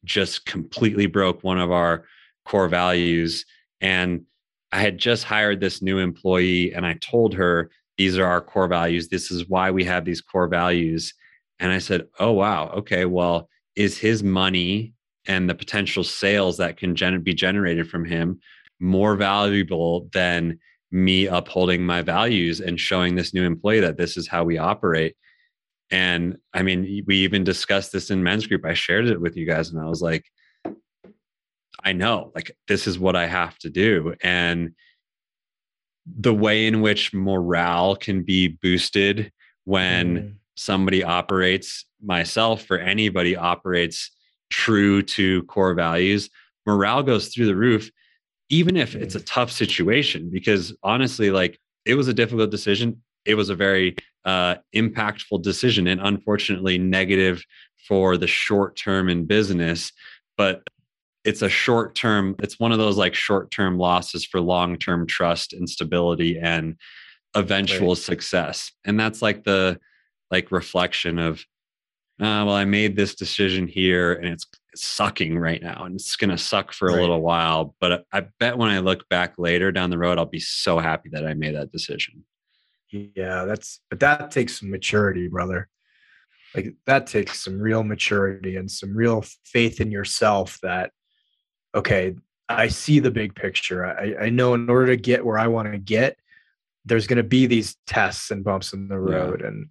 [0.03, 2.05] just completely broke one of our
[2.45, 3.45] core values
[3.81, 4.23] and
[4.71, 8.67] i had just hired this new employee and i told her these are our core
[8.67, 9.09] values.
[9.09, 11.13] This is why we have these core values
[11.59, 12.69] and I said, oh, wow.
[12.69, 13.05] Okay.
[13.05, 14.93] Well, is his money
[15.27, 18.39] and the potential sales that can gen- be generated from him
[18.79, 20.59] more valuable than
[20.91, 25.15] me upholding my values and showing this new employee that this is how we operate?
[25.89, 28.65] And I mean, we even discussed this in men's group.
[28.65, 30.25] I shared it with you guys, and I was like,
[31.83, 34.15] I know, like, this is what I have to do.
[34.21, 34.73] And
[36.05, 39.31] the way in which morale can be boosted
[39.63, 44.11] when mm somebody operates, myself or anybody operates
[44.49, 46.29] true to core values,
[46.65, 47.89] morale goes through the roof,
[48.49, 50.29] even if it's a tough situation.
[50.31, 53.01] Because honestly, like it was a difficult decision.
[53.25, 57.43] It was a very uh, impactful decision and unfortunately negative
[57.87, 59.91] for the short term in business.
[60.37, 60.63] But
[61.23, 65.05] it's a short term, it's one of those like short term losses for long term
[65.07, 66.75] trust and stability and
[67.35, 67.97] eventual right.
[67.97, 68.71] success.
[68.85, 69.79] And that's like the,
[70.31, 71.39] like reflection of
[72.19, 76.15] uh, well i made this decision here and it's, it's sucking right now and it's
[76.15, 76.97] going to suck for right.
[76.97, 80.25] a little while but i bet when i look back later down the road i'll
[80.25, 82.23] be so happy that i made that decision
[82.89, 85.67] Yeah, that's but that takes some maturity, brother.
[86.55, 90.91] Like that takes some real maturity and some real faith in yourself that
[91.75, 92.15] okay,
[92.49, 93.85] I see the big picture.
[93.85, 96.17] I, I know in order to get where I want to get,
[96.85, 99.47] there's going to be these tests and bumps in the road yeah.
[99.47, 99.67] and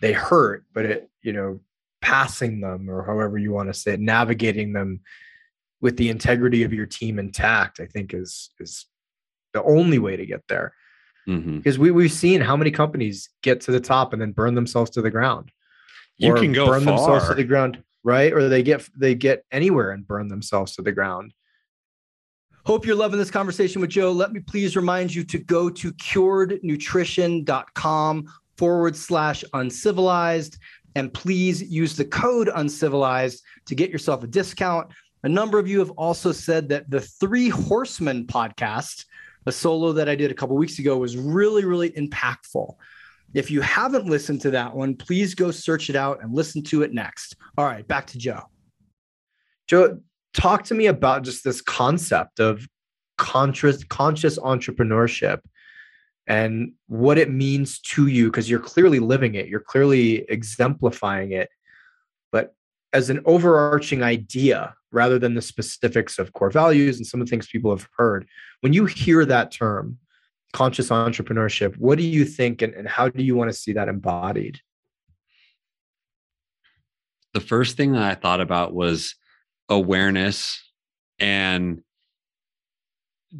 [0.00, 1.60] they hurt, but it, you know,
[2.00, 5.00] passing them or however you want to say it, navigating them
[5.80, 8.86] with the integrity of your team intact, I think is, is
[9.52, 10.74] the only way to get there.
[11.28, 11.58] Mm-hmm.
[11.58, 14.90] Because we, we've seen how many companies get to the top and then burn themselves
[14.92, 15.50] to the ground.
[16.16, 16.96] You can go burn far.
[16.96, 18.32] themselves to the ground, right?
[18.32, 21.34] Or they get they get anywhere and burn themselves to the ground.
[22.64, 24.12] Hope you're loving this conversation with Joe.
[24.12, 30.58] Let me please remind you to go to curednutrition.com forward slash uncivilized.
[30.96, 34.92] And please use the code uncivilized to get yourself a discount.
[35.24, 39.06] A number of you have also said that the Three Horsemen podcast,
[39.46, 42.74] a solo that I did a couple weeks ago, was really, really impactful.
[43.32, 46.82] If you haven't listened to that one, please go search it out and listen to
[46.82, 47.36] it next.
[47.58, 48.42] All right, back to Joe.
[49.66, 49.98] Joe,
[50.34, 52.66] talk to me about just this concept of
[53.16, 55.40] conscious conscious entrepreneurship
[56.26, 61.50] and what it means to you because you're clearly living it you're clearly exemplifying it.
[62.32, 62.54] But
[62.92, 67.30] as an overarching idea rather than the specifics of core values and some of the
[67.30, 68.26] things people have heard
[68.60, 69.98] when you hear that term
[70.52, 73.88] conscious entrepreneurship what do you think and, and how do you want to see that
[73.88, 74.60] embodied?
[77.32, 79.16] The first thing that i thought about was
[79.68, 80.62] awareness
[81.18, 81.82] and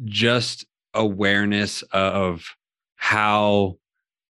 [0.03, 2.45] just awareness of
[3.05, 3.77] how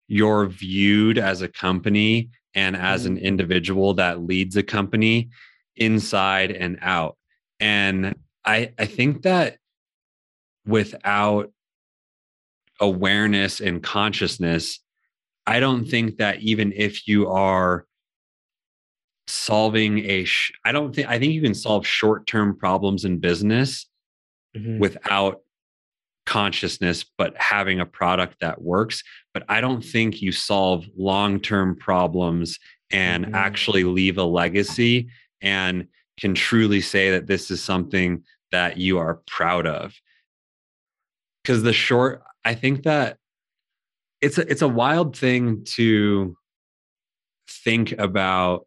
[0.08, 3.24] you're viewed as a company and as an mm-hmm.
[3.24, 5.28] individual that leads a company
[5.76, 7.16] inside and out.
[7.60, 9.58] And I, I think that
[10.66, 11.52] without
[12.80, 14.80] awareness and consciousness,
[15.46, 17.86] I don't think that even if you are
[19.28, 23.86] solving a sh- I don't think I think you can solve short-term problems in business
[24.56, 24.80] mm-hmm.
[24.80, 25.43] without
[26.26, 29.02] consciousness but having a product that works
[29.34, 32.58] but I don't think you solve long-term problems
[32.90, 33.34] and mm-hmm.
[33.34, 35.08] actually leave a legacy
[35.42, 35.86] and
[36.18, 39.94] can truly say that this is something that you are proud of
[41.44, 43.18] cuz the short I think that
[44.20, 46.36] it's a, it's a wild thing to
[47.48, 48.66] think about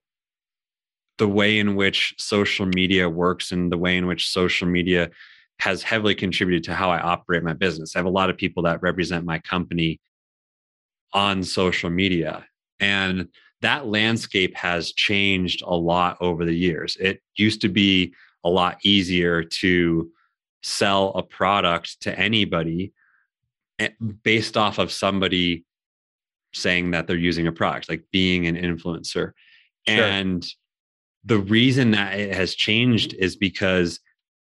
[1.18, 5.10] the way in which social media works and the way in which social media
[5.60, 7.96] has heavily contributed to how I operate my business.
[7.96, 10.00] I have a lot of people that represent my company
[11.14, 12.46] on social media.
[12.80, 13.30] And
[13.62, 16.96] that landscape has changed a lot over the years.
[17.00, 20.12] It used to be a lot easier to
[20.62, 22.94] sell a product to anybody
[23.80, 23.90] eh,
[24.24, 25.66] based off of somebody
[26.54, 29.34] saying that they're using a product, like being an influencer.
[29.88, 30.04] Sure.
[30.04, 30.46] And
[31.24, 34.00] the reason that it has changed is because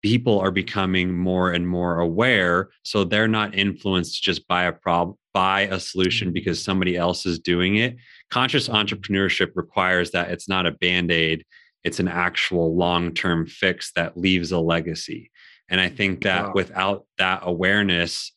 [0.06, 5.18] people are becoming more and more aware so they're not influenced just by a problem
[5.34, 6.34] by a solution mm-hmm.
[6.34, 7.96] because somebody else is doing it
[8.30, 11.44] conscious entrepreneurship requires that it's not a band-aid
[11.84, 15.32] it's an actual long-term fix that leaves a legacy
[15.70, 16.52] and i think that wow.
[16.54, 18.32] without that awareness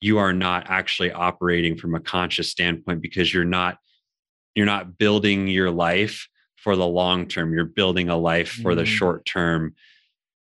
[0.00, 3.78] you are not actually operating from a conscious standpoint because you're not
[4.56, 7.52] you're not building your life for the long term.
[7.52, 8.76] You're building a life for mm.
[8.76, 9.76] the short term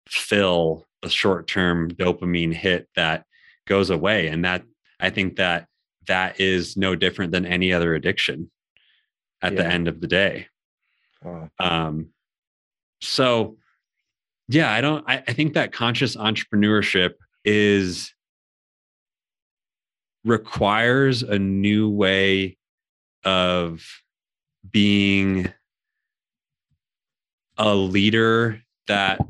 [0.08, 3.24] fill, the short term dopamine hit that
[3.66, 4.28] goes away.
[4.28, 4.62] And that
[5.00, 5.66] I think that
[6.06, 8.50] that is no different than any other addiction
[9.42, 9.62] at yeah.
[9.62, 10.48] the end of the day.
[11.22, 11.50] Wow.
[11.58, 12.08] Um,
[13.00, 13.56] so
[14.48, 17.14] yeah, I don't, I, I think that conscious entrepreneurship
[17.44, 18.12] is
[20.24, 22.56] requires a new way
[23.24, 23.86] of
[24.70, 25.52] being
[27.56, 29.20] a leader that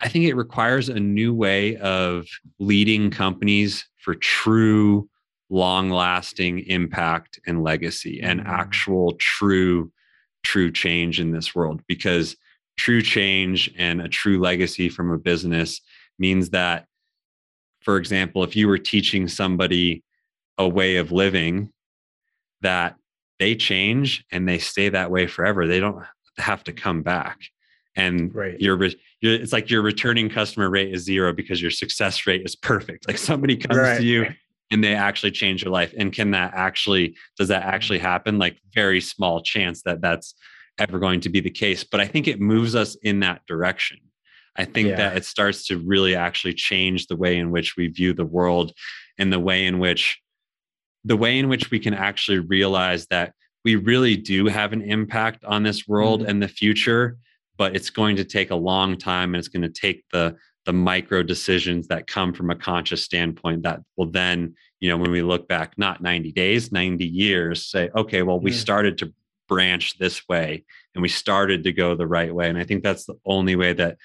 [0.00, 2.26] I think it requires a new way of
[2.58, 5.08] leading companies for true
[5.50, 8.50] long lasting impact and legacy and mm-hmm.
[8.50, 9.90] actual true
[10.44, 12.36] true change in this world because
[12.76, 15.80] true change and a true legacy from a business
[16.18, 16.86] means that
[17.80, 20.02] for example if you were teaching somebody
[20.58, 21.70] a way of living
[22.60, 22.94] that
[23.38, 26.04] they change and they stay that way forever they don't
[26.36, 27.40] have to come back
[27.96, 28.60] and right.
[28.60, 32.54] your, your it's like your returning customer rate is zero because your success rate is
[32.54, 33.08] perfect.
[33.08, 33.98] Like somebody comes right.
[33.98, 34.26] to you
[34.70, 35.92] and they actually change your life.
[35.96, 38.38] And can that actually does that actually happen?
[38.38, 40.34] Like very small chance that that's
[40.78, 41.82] ever going to be the case.
[41.84, 43.98] But i think it moves us in that direction.
[44.56, 44.96] I think yeah.
[44.96, 48.72] that it starts to really actually change the way in which we view the world
[49.16, 50.20] and the way in which
[51.04, 55.44] the way in which we can actually realize that we really do have an impact
[55.44, 56.30] on this world mm-hmm.
[56.30, 57.16] and the future
[57.58, 60.72] but it's going to take a long time and it's going to take the the
[60.72, 65.22] micro decisions that come from a conscious standpoint that will then you know when we
[65.22, 69.12] look back not 90 days 90 years say okay well we started to
[69.48, 72.48] branch this way and we started to go the right way.
[72.48, 73.96] And i think that's the only way that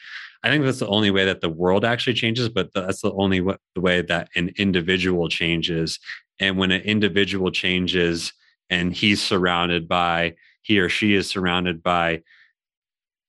[0.42, 3.42] i think that's the only way that the world actually changes but that's the only
[3.42, 6.00] way, the way that an individual changes.
[6.40, 8.34] And when an individual changes
[8.70, 12.24] and he's surrounded by he or she is surrounded by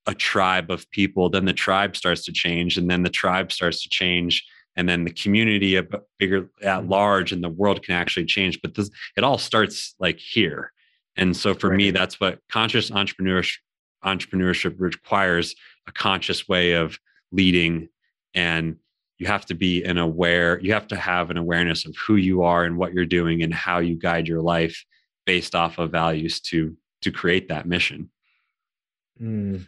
[0.06, 3.82] a tribe of people then the tribe starts to change and then the tribe starts
[3.82, 4.44] to change
[4.76, 5.84] and then the community a
[6.18, 6.90] bigger at mm-hmm.
[6.90, 10.72] large and the world can actually change but this it all starts like here
[11.16, 11.76] and so for right.
[11.76, 13.58] me that's what conscious entrepreneurship
[14.04, 15.54] entrepreneurship requires
[15.88, 16.98] a conscious way of
[17.32, 17.88] leading
[18.34, 18.76] and
[19.18, 22.42] you have to be an aware you have to have an awareness of who you
[22.42, 24.84] are and what you're doing and how you guide your life
[25.24, 28.10] based off of values to to create that mission
[29.20, 29.64] mm.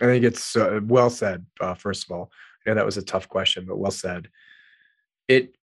[0.00, 1.46] I think it's uh, well said.
[1.60, 2.30] Uh, first of all,
[2.66, 4.28] I know that was a tough question, but well said.
[5.28, 5.56] It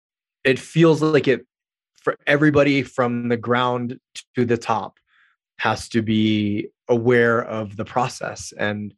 [0.45, 1.47] it feels like it
[2.03, 3.99] for everybody from the ground
[4.35, 4.99] to the top
[5.59, 8.95] has to be aware of the process and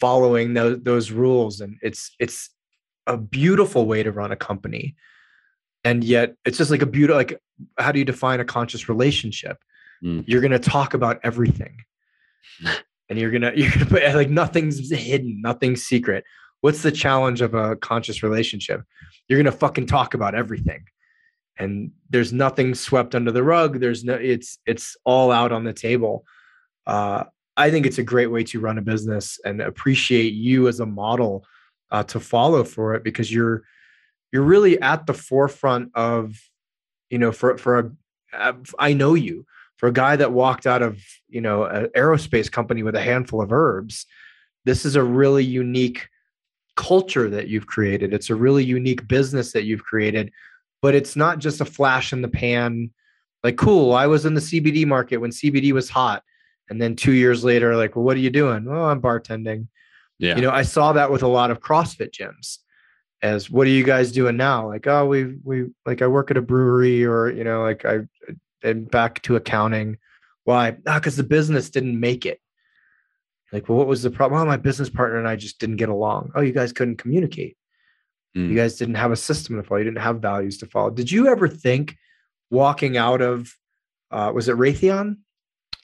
[0.00, 1.60] following those those rules.
[1.60, 2.50] And it's it's
[3.06, 4.96] a beautiful way to run a company,
[5.84, 7.40] and yet it's just like a beautiful like
[7.78, 9.58] how do you define a conscious relationship?
[10.02, 10.24] Mm.
[10.26, 11.76] You're going to talk about everything.
[13.10, 16.24] and you're gonna you're gonna put like nothing's hidden, nothing's secret.
[16.62, 18.82] What's the challenge of a conscious relationship?
[19.28, 20.84] You're gonna fucking talk about everything,
[21.58, 23.80] and there's nothing swept under the rug.
[23.80, 26.24] There's no it's it's all out on the table.
[26.86, 27.24] Uh,
[27.56, 30.86] I think it's a great way to run a business and appreciate you as a
[30.86, 31.44] model
[31.90, 33.64] uh, to follow for it because you're
[34.32, 36.40] you're really at the forefront of
[37.10, 37.90] you know for for a
[38.78, 39.44] I know you
[39.80, 43.40] for a guy that walked out of you know an aerospace company with a handful
[43.40, 44.04] of herbs
[44.66, 46.06] this is a really unique
[46.76, 48.12] culture that you've created.
[48.12, 50.30] It's a really unique business that you've created
[50.82, 52.90] but it's not just a flash in the pan
[53.42, 56.22] like cool i was in the cbd market when cbd was hot
[56.70, 58.66] and then two years later like well what are you doing?
[58.68, 59.66] Oh i'm bartending.
[60.18, 60.36] Yeah.
[60.36, 62.58] You know i saw that with a lot of crossfit gyms
[63.22, 64.68] as what are you guys doing now?
[64.68, 67.98] Like oh we we like i work at a brewery or you know like i
[68.62, 69.98] and back to accounting.
[70.44, 70.72] Why?
[70.72, 72.40] Because ah, the business didn't make it.
[73.52, 74.38] Like, well, what was the problem?
[74.38, 76.32] Well, my business partner and I just didn't get along.
[76.34, 77.56] Oh, you guys couldn't communicate.
[78.36, 78.50] Mm.
[78.50, 79.78] You guys didn't have a system to follow.
[79.78, 80.90] You didn't have values to follow.
[80.90, 81.96] Did you ever think
[82.50, 83.52] walking out of,
[84.10, 85.16] uh, was it Raytheon?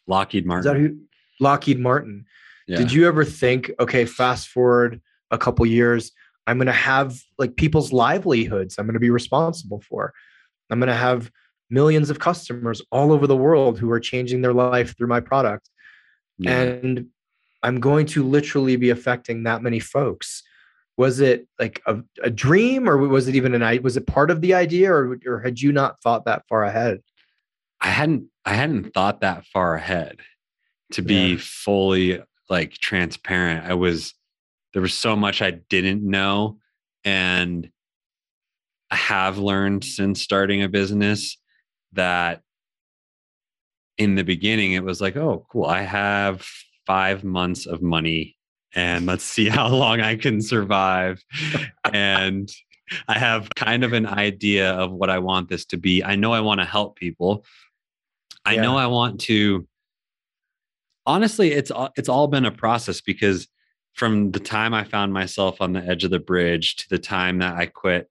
[0.07, 0.61] Lockheed Martin.
[0.61, 0.99] Is that who?
[1.41, 2.25] Lockheed Martin.
[2.69, 2.79] Yeah.
[2.79, 6.13] Did you ever think, okay, fast forward a couple years,
[6.47, 10.13] I'm going to have like people's livelihoods I'm going to be responsible for.
[10.71, 11.31] I'm going to have
[11.71, 15.69] millions of customers all over the world who are changing their life through my product.
[16.39, 16.61] Yeah.
[16.61, 17.09] And
[17.63, 20.43] I'm going to literally be affecting that many folks.
[20.97, 23.83] Was it like a, a dream or was it even an idea?
[23.83, 27.03] Was it part of the idea or, or had you not thought that far ahead?
[27.81, 30.21] I hadn't, I hadn't thought that far ahead
[30.93, 31.39] to be yeah.
[31.41, 33.67] fully like transparent.
[33.67, 34.15] I was,
[34.73, 36.59] there was so much I didn't know.
[37.05, 37.71] And
[38.91, 41.37] I have learned since starting a business
[41.93, 42.43] that
[43.99, 46.47] in the beginning it was like, oh, cool, I have
[46.87, 48.37] five months of money
[48.75, 51.23] and let's see how long I can survive.
[51.93, 52.51] and
[53.09, 56.05] I have kind of an idea of what I want this to be.
[56.05, 57.45] I know I want to help people.
[58.45, 58.63] I yeah.
[58.63, 59.67] know I want to
[61.05, 63.49] honestly it's it's all been a process because
[63.95, 67.39] from the time I found myself on the edge of the bridge to the time
[67.39, 68.09] that I quit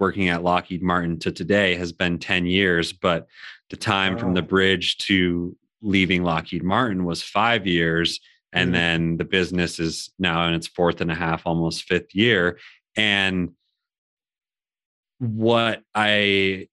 [0.00, 3.28] working at Lockheed Martin to today has been 10 years, but
[3.68, 8.18] the time from the bridge to leaving Lockheed Martin was five years.
[8.52, 8.72] And mm-hmm.
[8.72, 12.58] then the business is now in its fourth and a half, almost fifth year.
[12.96, 13.50] And
[15.18, 16.68] what I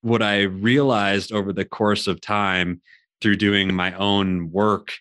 [0.00, 2.80] what I realized over the course of time
[3.20, 4.94] through doing my own work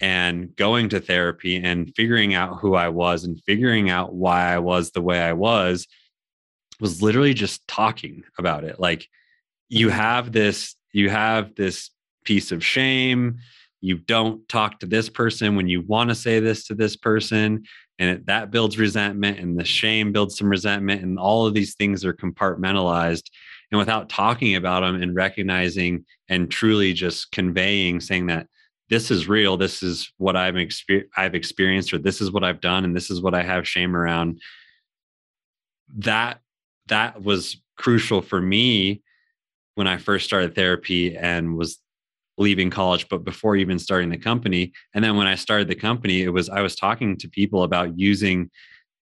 [0.00, 4.58] and going to therapy and figuring out who I was and figuring out why I
[4.58, 5.86] was the way I was
[6.80, 8.78] was literally just talking about it.
[8.78, 9.08] Like
[9.68, 9.96] you mm-hmm.
[9.96, 11.90] have this, you have this
[12.24, 13.38] piece of shame.
[13.80, 17.64] You don't talk to this person when you want to say this to this person.
[18.00, 21.02] And it, that builds resentment, and the shame builds some resentment.
[21.02, 23.24] And all of these things are compartmentalized.
[23.70, 28.46] And without talking about them and recognizing and truly just conveying, saying that
[28.88, 32.60] this is real, this is what I've, exper- I've experienced, or this is what I've
[32.60, 34.40] done, and this is what I have shame around,
[35.96, 36.40] that
[36.88, 39.02] that was crucial for me
[39.74, 41.78] when I first started therapy and was
[42.36, 44.72] leaving college, but before even starting the company.
[44.94, 47.98] And then when I started the company, it was I was talking to people about
[47.98, 48.50] using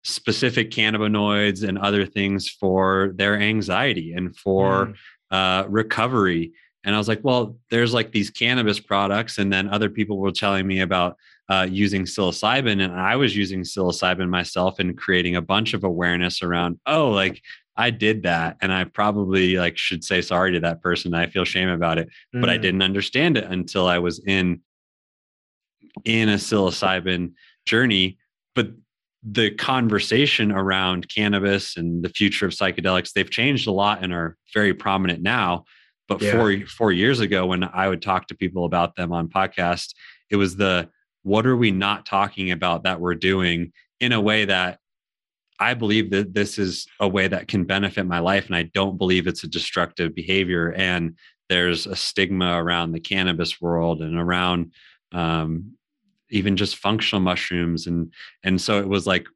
[0.04, 4.94] specific cannabinoids and other things for their anxiety and for mm.
[5.30, 6.52] uh, recovery.
[6.84, 9.38] And I was like, well, there's like these cannabis products.
[9.38, 11.16] And then other people were telling me about
[11.48, 12.80] uh, using psilocybin.
[12.82, 17.42] And I was using psilocybin myself and creating a bunch of awareness around, oh, like
[17.76, 18.56] I did that.
[18.60, 21.14] And I probably like should say sorry to that person.
[21.14, 22.40] I feel shame about it, mm.
[22.40, 22.62] but I mm.
[22.62, 24.60] didn't understand it until I was in
[26.04, 27.32] in a psilocybin
[27.66, 28.18] journey.
[28.54, 28.68] But
[29.22, 34.36] the conversation around cannabis and the future of psychedelics, they've changed a lot and are
[34.54, 35.64] very prominent now.
[36.08, 36.32] But yeah.
[36.32, 39.94] four four years ago, when I would talk to people about them on podcast,
[40.30, 40.88] it was the
[41.22, 44.78] what are we not talking about that we're doing in a way that
[45.58, 48.98] I believe that this is a way that can benefit my life, and I don't
[48.98, 50.72] believe it's a destructive behavior.
[50.72, 51.16] And
[51.48, 54.72] there's a stigma around the cannabis world and around
[55.12, 55.72] um,
[56.30, 59.26] even just functional mushrooms, and and so it was like,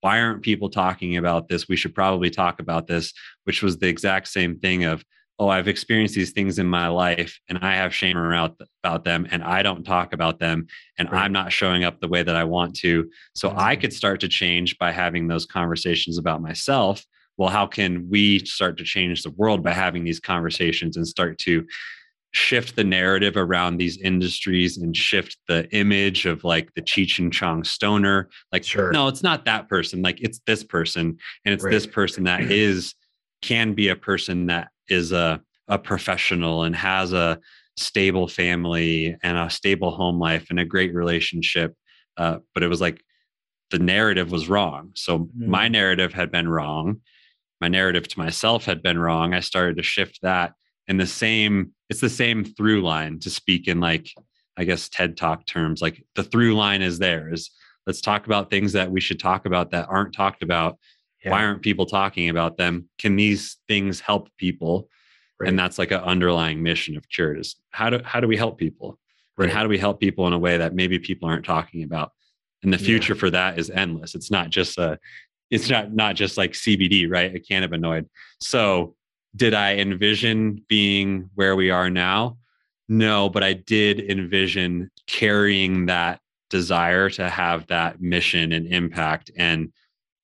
[0.00, 1.68] why aren't people talking about this?
[1.68, 3.12] We should probably talk about this,
[3.44, 5.04] which was the exact same thing of
[5.38, 9.26] oh, I've experienced these things in my life and I have shame around about them
[9.30, 10.66] and I don't talk about them
[10.98, 11.24] and right.
[11.24, 13.08] I'm not showing up the way that I want to.
[13.34, 13.54] So.
[13.56, 17.04] I could start to change by having those conversations about myself.
[17.36, 21.38] Well, how can we start to change the world by having these conversations and start
[21.38, 21.64] to
[22.32, 27.32] shift the narrative around these industries and shift the image of like the Cheech and
[27.32, 28.28] Chong stoner?
[28.50, 28.90] Like, sure.
[28.90, 30.02] no, it's not that person.
[30.02, 31.70] Like, it's this person and it's right.
[31.70, 32.94] this person that is
[33.40, 37.38] can be a person that is a, a professional and has a
[37.76, 41.74] stable family and a stable home life and a great relationship.
[42.16, 43.02] Uh, but it was like
[43.70, 44.90] the narrative was wrong.
[44.94, 45.50] So mm-hmm.
[45.50, 47.00] my narrative had been wrong.
[47.60, 49.34] My narrative to myself had been wrong.
[49.34, 50.54] I started to shift that
[50.88, 54.10] and the same, it's the same through line to speak in like,
[54.56, 55.82] I guess, TED Talk terms.
[55.82, 57.50] Like the through line is there is
[57.86, 60.78] let's talk about things that we should talk about that aren't talked about
[61.28, 61.32] yeah.
[61.32, 62.88] why aren't people talking about them?
[62.98, 64.88] Can these things help people?
[65.40, 65.50] Right.
[65.50, 68.58] and that's like an underlying mission of cure is how do how do we help
[68.58, 68.98] people?
[69.36, 69.44] Right.
[69.44, 72.10] and how do we help people in a way that maybe people aren't talking about?
[72.64, 73.20] And the future yeah.
[73.20, 74.16] for that is endless.
[74.16, 74.98] It's not just a
[75.50, 77.34] it's not not just like cbd right?
[77.34, 78.06] A cannabinoid.
[78.40, 78.96] So
[79.36, 82.38] did i envision being where we are now?
[82.88, 86.20] No but i did envision carrying that
[86.50, 89.30] desire to have that mission and impact.
[89.36, 89.72] And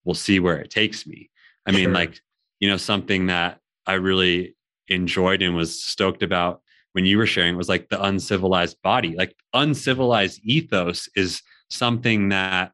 [0.05, 1.31] we'll see where it takes me.
[1.67, 2.21] I mean, like,
[2.61, 4.55] you know, something that I really
[4.89, 6.61] enjoyed and was stoked about
[6.93, 9.15] when you were sharing was like the uncivilized body.
[9.17, 12.73] Like, uncivilized ethos is something that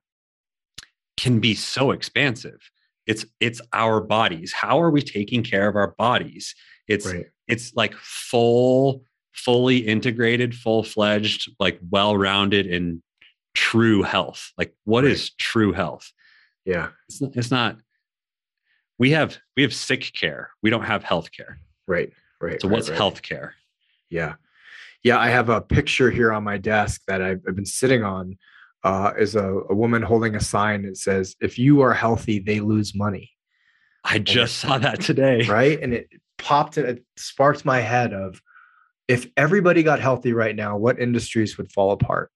[1.16, 2.58] can be so expansive.
[3.06, 4.52] It's it's our bodies.
[4.52, 6.54] How are we taking care of our bodies?
[6.88, 7.26] It's right.
[7.48, 9.02] it's like full,
[9.32, 13.02] fully integrated, full fledged, like well rounded and
[13.54, 14.52] true health.
[14.58, 15.12] Like, what right.
[15.12, 16.10] is true health?
[16.70, 16.90] Yeah.
[17.08, 17.76] It's not, it's not,
[18.96, 20.50] we have, we have sick care.
[20.62, 21.58] We don't have health care.
[21.88, 22.12] Right.
[22.40, 22.60] Right.
[22.62, 22.96] So right, what's right.
[22.96, 23.54] health care?
[24.08, 24.34] Yeah.
[25.02, 25.18] Yeah.
[25.18, 28.38] I have a picture here on my desk that I've, I've been sitting on
[28.84, 32.60] uh, is a, a woman holding a sign that says, if you are healthy, they
[32.60, 33.30] lose money.
[34.04, 35.44] I just saw that today.
[35.48, 35.80] Right.
[35.82, 36.08] And it
[36.38, 38.40] popped and it sparked my head of
[39.08, 42.30] if everybody got healthy right now, what industries would fall apart?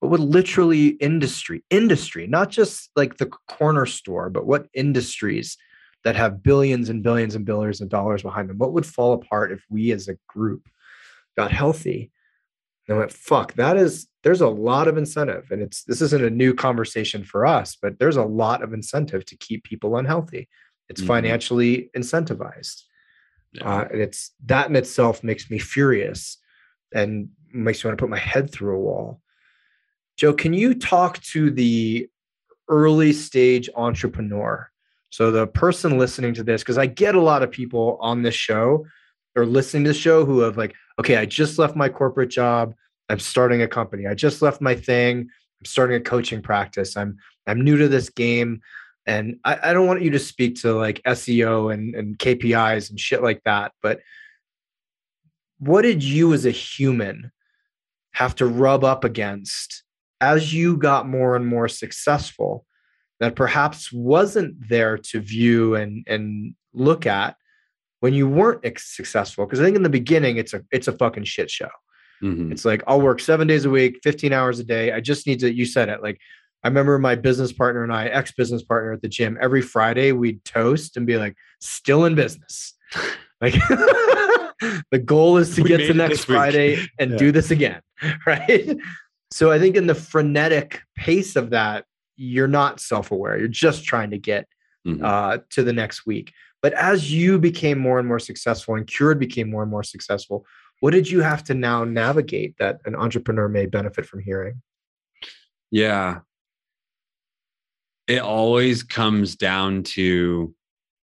[0.00, 5.56] But what literally industry industry not just like the corner store but what industries
[6.04, 9.52] that have billions and billions and billions of dollars behind them what would fall apart
[9.52, 10.68] if we as a group
[11.36, 12.10] got healthy
[12.86, 16.24] and I went fuck that is there's a lot of incentive and it's this isn't
[16.24, 20.48] a new conversation for us but there's a lot of incentive to keep people unhealthy
[20.88, 21.08] it's mm-hmm.
[21.08, 22.82] financially incentivized
[23.52, 23.64] yeah.
[23.64, 26.38] uh, and it's that in itself makes me furious
[26.92, 29.20] and makes me want to put my head through a wall
[30.18, 32.08] Joe, can you talk to the
[32.68, 34.68] early stage entrepreneur?
[35.10, 38.34] So the person listening to this, because I get a lot of people on this
[38.34, 38.84] show
[39.36, 42.74] or listening to the show who have like, okay, I just left my corporate job.
[43.08, 44.06] I'm starting a company.
[44.06, 45.20] I just left my thing.
[45.20, 46.96] I'm starting a coaching practice.
[46.96, 47.16] I'm
[47.46, 48.60] I'm new to this game.
[49.06, 53.00] And I, I don't want you to speak to like SEO and, and KPIs and
[53.00, 53.72] shit like that.
[53.82, 54.00] But
[55.58, 57.32] what did you as a human
[58.12, 59.84] have to rub up against
[60.20, 62.64] as you got more and more successful
[63.20, 67.36] that perhaps wasn't there to view and and look at
[68.00, 71.24] when you weren't successful because i think in the beginning it's a it's a fucking
[71.24, 71.68] shit show
[72.22, 72.52] mm-hmm.
[72.52, 75.40] it's like i'll work seven days a week 15 hours a day i just need
[75.40, 76.18] to you said it like
[76.62, 80.44] i remember my business partner and i ex-business partner at the gym every friday we'd
[80.44, 82.74] toast and be like still in business
[83.40, 83.54] like
[84.90, 87.16] the goal is to we get to next Friday and yeah.
[87.16, 87.80] do this again,
[88.26, 88.76] right?
[89.30, 91.84] So I think in the frenetic pace of that,
[92.16, 93.38] you're not self-aware.
[93.38, 94.48] You're just trying to get
[94.86, 95.04] mm-hmm.
[95.04, 96.32] uh, to the next week.
[96.62, 100.44] But as you became more and more successful and Cured became more and more successful,
[100.80, 104.62] what did you have to now navigate that an entrepreneur may benefit from hearing?
[105.70, 106.20] Yeah.
[108.06, 110.54] It always comes down to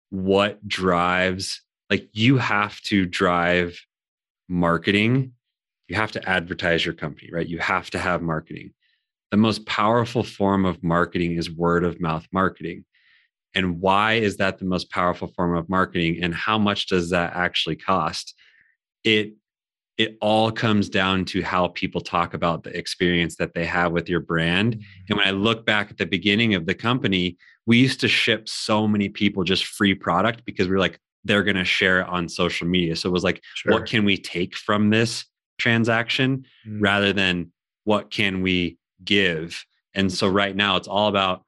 [0.09, 3.79] what drives, like, you have to drive
[4.49, 5.33] marketing.
[5.87, 7.47] You have to advertise your company, right?
[7.47, 8.71] You have to have marketing.
[9.31, 12.85] The most powerful form of marketing is word of mouth marketing.
[13.53, 16.19] And why is that the most powerful form of marketing?
[16.21, 18.33] And how much does that actually cost?
[19.03, 19.33] It
[19.97, 24.09] it all comes down to how people talk about the experience that they have with
[24.09, 24.75] your brand.
[24.75, 25.03] Mm-hmm.
[25.09, 28.49] And when I look back at the beginning of the company, we used to ship
[28.49, 32.07] so many people just free product because we are like, they're going to share it
[32.07, 32.95] on social media.
[32.95, 33.71] So it was like, sure.
[33.71, 35.25] what can we take from this
[35.57, 36.81] transaction mm-hmm.
[36.81, 37.51] rather than
[37.83, 39.65] what can we give?
[39.93, 41.43] And so right now it's all about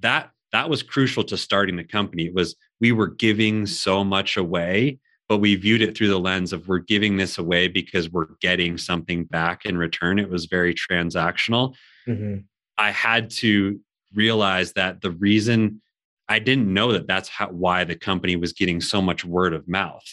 [0.00, 0.30] that.
[0.52, 2.26] That was crucial to starting the company.
[2.26, 6.52] It was we were giving so much away but we viewed it through the lens
[6.52, 10.18] of we're giving this away because we're getting something back in return.
[10.18, 11.74] It was very transactional.
[12.08, 12.38] Mm-hmm.
[12.78, 13.78] I had to
[14.14, 15.82] realize that the reason
[16.30, 19.68] I didn't know that that's how, why the company was getting so much word of
[19.68, 20.04] mouth.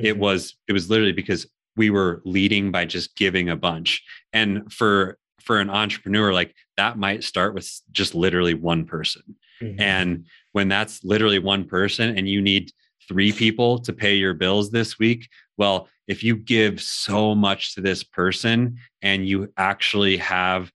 [0.00, 0.06] Mm-hmm.
[0.06, 1.46] It was it was literally because
[1.76, 4.02] we were leading by just giving a bunch.
[4.32, 9.22] And for for an entrepreneur like that might start with just literally one person.
[9.60, 9.80] Mm-hmm.
[9.80, 12.70] And when that's literally one person and you need
[13.08, 15.28] three people to pay your bills this week.
[15.56, 20.70] Well, if you give so much to this person and you actually have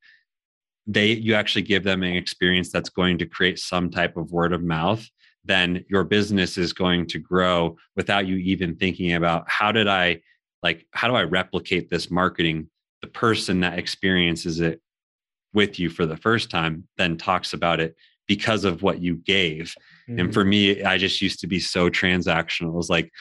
[0.88, 4.54] they you actually give them an experience that's going to create some type of word
[4.54, 5.06] of mouth
[5.44, 10.18] then your business is going to grow without you even thinking about how did i
[10.64, 12.70] like how do i replicate this marketing
[13.02, 14.82] the person that experiences it
[15.54, 17.96] with you for the first time then talks about it
[18.28, 19.74] because of what you gave.
[20.10, 20.20] Mm-hmm.
[20.20, 22.70] And for me, I just used to be so transactional.
[22.70, 23.12] It was like,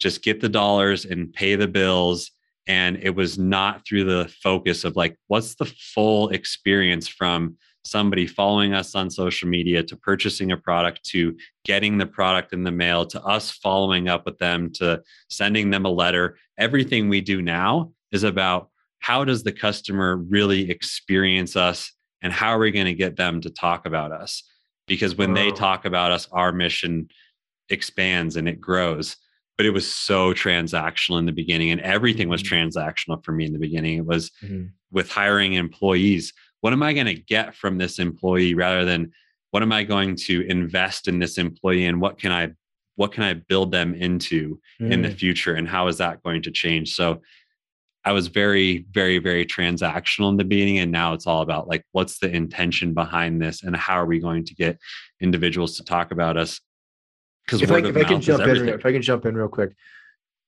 [0.00, 2.30] just get the dollars and pay the bills.
[2.66, 8.26] And it was not through the focus of like, what's the full experience from somebody
[8.26, 12.70] following us on social media to purchasing a product to getting the product in the
[12.70, 16.36] mail to us following up with them to sending them a letter.
[16.58, 18.70] Everything we do now is about
[19.00, 23.40] how does the customer really experience us and how are we going to get them
[23.42, 24.42] to talk about us
[24.86, 25.34] because when oh.
[25.34, 27.08] they talk about us our mission
[27.68, 29.16] expands and it grows
[29.56, 32.66] but it was so transactional in the beginning and everything was mm-hmm.
[32.66, 34.64] transactional for me in the beginning it was mm-hmm.
[34.90, 36.32] with hiring employees
[36.64, 39.12] what am i going to get from this employee rather than
[39.50, 42.48] what am i going to invest in this employee and what can i
[42.96, 44.90] what can i build them into mm-hmm.
[44.90, 45.18] in the mm.
[45.18, 47.20] future and how is that going to change so
[48.06, 50.78] I was very, very, very transactional in the beginning.
[50.78, 54.18] And now it's all about like, what's the intention behind this and how are we
[54.18, 54.78] going to get
[55.20, 56.60] individuals to talk about us?
[57.46, 59.74] Because if, I, if I can jump in, if I can jump in real quick,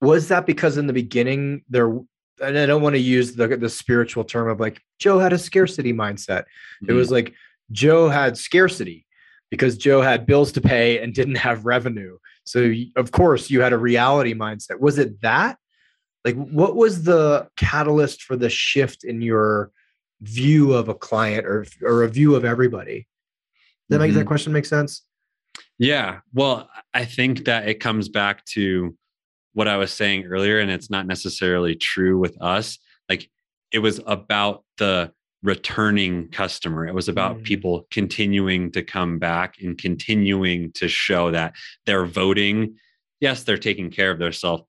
[0.03, 1.99] was that because in the beginning there,
[2.43, 5.39] and I don't want to use the, the spiritual term of like Joe had a
[5.39, 6.43] scarcity mindset.
[6.43, 6.91] Mm-hmm.
[6.91, 7.35] It was like
[7.73, 9.07] Joe had scarcity
[9.51, 12.19] because Joe had bills to pay and didn't have revenue.
[12.45, 14.81] So of course you had a reality mindset.
[14.81, 15.59] Was it that?
[16.27, 19.71] like what was the catalyst for the shift in your
[20.21, 23.07] view of a client or or a view of everybody Does
[23.89, 24.03] that mm-hmm.
[24.03, 25.03] make that question make sense
[25.79, 28.97] yeah well i think that it comes back to
[29.57, 32.79] what i was saying earlier and it's not necessarily true with us
[33.09, 33.29] like
[33.73, 35.11] it was about the
[35.43, 37.45] returning customer it was about mm.
[37.45, 41.55] people continuing to come back and continuing to show that
[41.87, 42.75] they're voting
[43.21, 44.63] yes they're taking care of themselves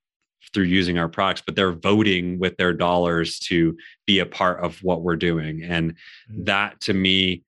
[0.54, 4.82] through using our products, but they're voting with their dollars to be a part of
[4.84, 5.64] what we're doing.
[5.64, 6.44] And mm-hmm.
[6.46, 7.44] that to me,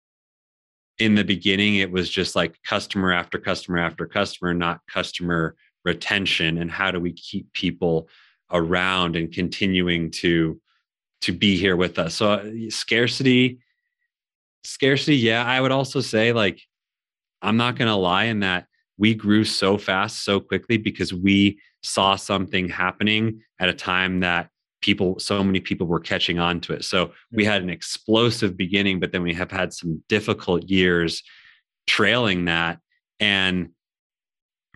[0.98, 5.56] in the beginning, it was just like customer after customer after customer, not customer
[5.90, 6.58] retention.
[6.58, 8.08] And how do we keep people
[8.52, 10.60] around and continuing to
[11.22, 12.16] to be here with us?
[12.16, 13.60] So uh, scarcity,
[14.64, 15.44] scarcity, yeah.
[15.46, 16.62] I would also say like
[17.42, 18.68] I'm not gonna lie in that
[18.98, 24.50] we grew so fast so quickly because we saw something happening at a time that
[24.82, 29.00] people so many people were catching on to it so we had an explosive beginning
[29.00, 31.22] but then we have had some difficult years
[31.86, 32.80] trailing that
[33.20, 33.70] and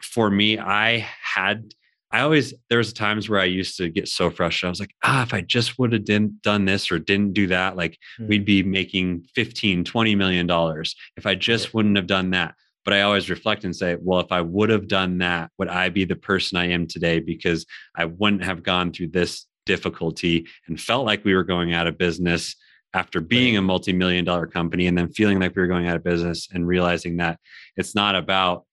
[0.03, 1.73] for me i had
[2.11, 4.95] i always there was times where i used to get so frustrated i was like
[5.03, 8.27] ah if i just would have didn't done this or didn't do that like mm-hmm.
[8.27, 12.93] we'd be making 15 20 million dollars if i just wouldn't have done that but
[12.93, 16.05] I always reflect and say, well, if I would have done that, would I be
[16.05, 17.19] the person I am today?
[17.19, 21.87] Because I wouldn't have gone through this difficulty and felt like we were going out
[21.87, 22.55] of business
[22.93, 26.03] after being a multi-million dollar company and then feeling like we were going out of
[26.03, 27.39] business and realizing that
[27.75, 28.65] it's not about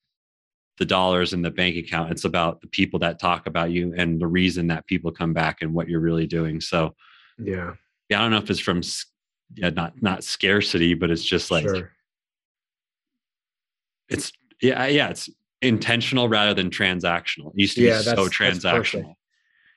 [0.80, 4.20] the dollars in the bank account it's about the people that talk about you and
[4.20, 6.60] the reason that people come back and what you're really doing.
[6.60, 6.96] So
[7.38, 7.74] yeah.
[8.08, 8.82] yeah i don't know if it's from
[9.54, 11.90] yeah not not scarcity but it's just like sure.
[14.10, 15.30] it's yeah yeah it's
[15.62, 17.52] intentional rather than transactional.
[17.54, 19.04] It used to yeah, be so transactional.
[19.04, 19.16] That's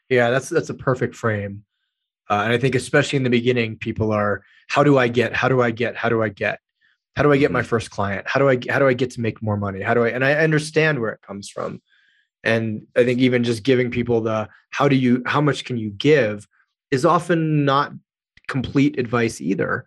[0.09, 1.63] yeah that's that's a perfect frame.
[2.29, 5.49] Uh, and I think especially in the beginning, people are, how do I get, how
[5.49, 6.59] do I get, how do I get,
[7.15, 7.67] how do I get my mm-hmm.
[7.67, 8.27] first client?
[8.27, 9.81] How do I, how do I get to make more money?
[9.81, 11.81] How do I, and I understand where it comes from.
[12.43, 15.91] And I think even just giving people the, how do you, how much can you
[15.91, 16.47] give
[16.91, 17.93] is often not
[18.47, 19.85] complete advice either,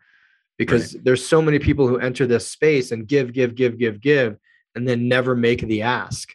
[0.57, 1.05] because right.
[1.05, 4.39] there's so many people who enter this space and give, give, give, give, give,
[4.74, 6.35] and then never make the ask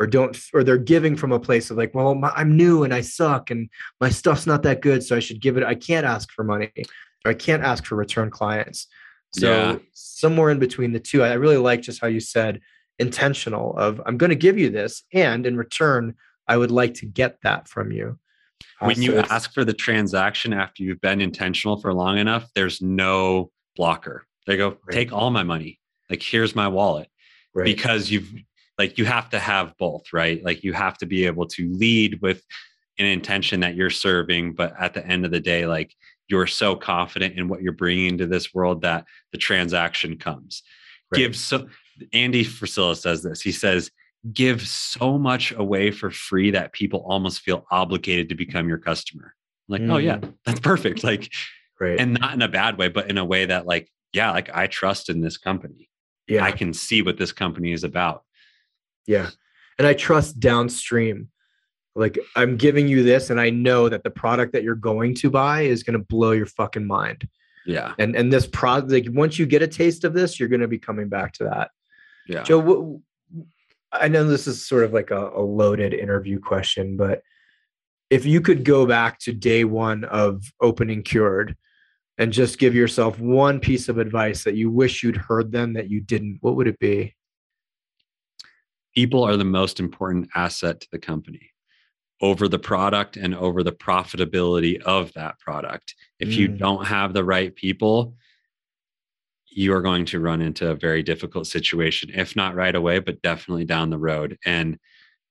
[0.00, 2.92] or don't or they're giving from a place of like well my, i'm new and
[2.92, 3.68] i suck and
[4.00, 6.70] my stuff's not that good so i should give it i can't ask for money
[7.24, 8.88] or i can't ask for return clients
[9.32, 9.76] so yeah.
[9.92, 12.60] somewhere in between the two i really like just how you said
[12.98, 16.14] intentional of i'm going to give you this and in return
[16.48, 18.18] i would like to get that from you
[18.80, 22.48] uh, when so you ask for the transaction after you've been intentional for long enough
[22.54, 24.78] there's no blocker they go right.
[24.90, 25.78] take all my money
[26.08, 27.08] like here's my wallet
[27.54, 27.64] right.
[27.64, 28.32] because you've
[28.78, 32.20] like you have to have both right like you have to be able to lead
[32.20, 32.42] with
[32.98, 35.94] an intention that you're serving but at the end of the day like
[36.30, 40.62] you're so confident in what you're bringing to this world that the transaction comes
[41.12, 41.18] right.
[41.18, 41.66] give so
[42.12, 43.90] andy frisella says this he says
[44.32, 49.34] give so much away for free that people almost feel obligated to become your customer
[49.68, 49.92] like mm.
[49.92, 50.34] oh yeah mm.
[50.44, 51.32] that's perfect like
[51.80, 51.98] right.
[51.98, 54.66] and not in a bad way but in a way that like yeah like i
[54.66, 55.88] trust in this company
[56.28, 58.24] yeah i can see what this company is about
[59.10, 59.30] yeah.
[59.78, 61.28] And I trust downstream.
[61.94, 65.30] Like I'm giving you this and I know that the product that you're going to
[65.30, 67.28] buy is going to blow your fucking mind.
[67.66, 67.94] Yeah.
[67.98, 70.68] And and this product like once you get a taste of this, you're going to
[70.68, 71.70] be coming back to that.
[72.26, 72.42] Yeah.
[72.42, 73.00] Joe, what,
[73.92, 77.22] I know this is sort of like a, a loaded interview question, but
[78.08, 81.56] if you could go back to day one of opening cured
[82.18, 85.90] and just give yourself one piece of advice that you wish you'd heard then that
[85.90, 87.14] you didn't, what would it be?
[88.94, 91.50] people are the most important asset to the company
[92.20, 95.94] over the product and over the profitability of that product.
[96.18, 96.36] If mm.
[96.36, 98.14] you don't have the right people,
[99.48, 103.22] you are going to run into a very difficult situation, if not right away, but
[103.22, 104.38] definitely down the road.
[104.44, 104.78] And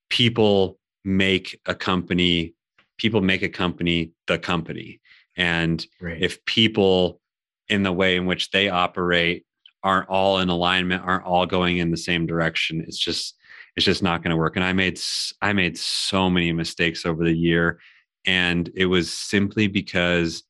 [0.10, 2.54] people make a company,
[2.98, 5.00] people make a company the company.
[5.38, 6.22] And right.
[6.22, 7.22] if people
[7.70, 9.46] in the way in which they operate
[9.84, 13.36] aren't all in alignment, aren't all going in the same direction, it's just
[13.76, 14.56] it's just not going to work.
[14.56, 15.00] And i made
[15.42, 17.80] i made so many mistakes over the year.
[18.26, 20.44] And it was simply because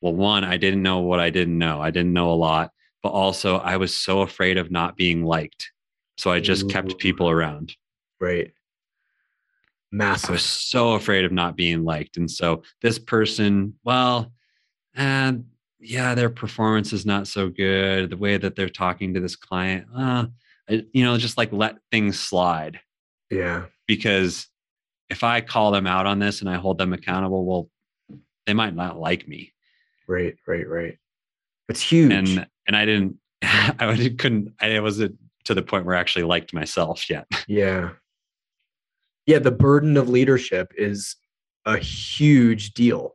[0.00, 1.80] well one i didn't know what i didn't know.
[1.80, 2.70] I didn't know a lot
[3.02, 5.70] but also i was so afraid of not being liked.
[6.16, 6.68] So i just Ooh.
[6.68, 7.74] kept people around.
[8.20, 8.52] Right.
[9.90, 12.16] Massive i was so afraid of not being liked.
[12.16, 14.32] And so this person well
[14.94, 15.46] and
[15.80, 18.10] yeah their performance is not so good.
[18.10, 20.26] The way that they're talking to this client uh,
[20.70, 22.80] Uh, you know, just like let things slide.
[23.30, 23.66] Yeah.
[23.86, 24.48] Because
[25.10, 27.70] if I call them out on this and I hold them accountable, well,
[28.46, 29.52] they might not like me.
[30.06, 30.98] Right, right, right.
[31.68, 32.12] It's huge.
[32.12, 36.52] And and I didn't I couldn't I wasn't to the point where I actually liked
[36.52, 37.26] myself yet.
[37.46, 37.90] Yeah.
[39.26, 41.16] Yeah, the burden of leadership is
[41.66, 43.14] a huge deal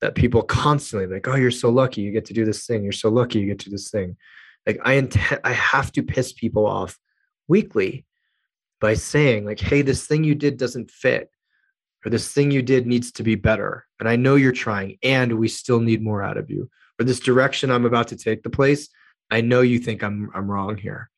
[0.00, 2.84] that people constantly like, oh, you're so lucky you get to do this thing.
[2.84, 4.16] You're so lucky you get to do this thing.
[4.66, 6.98] Like I intend, I have to piss people off
[7.46, 8.04] weekly
[8.80, 11.30] by saying like, "Hey, this thing you did doesn't fit."
[12.06, 13.84] Or this thing you did needs to be better.
[13.98, 16.70] And I know you're trying, and we still need more out of you.
[17.00, 18.88] Or this direction I'm about to take the place,
[19.30, 21.10] I know you think I'm I'm wrong here.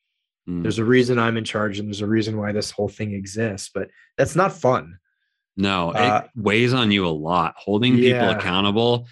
[0.49, 0.63] Mm.
[0.63, 3.69] There's a reason I'm in charge, and there's a reason why this whole thing exists.
[3.73, 4.97] But that's not fun.
[5.57, 7.55] No, uh, it weighs on you a lot.
[7.57, 8.13] Holding yeah.
[8.13, 9.07] people accountable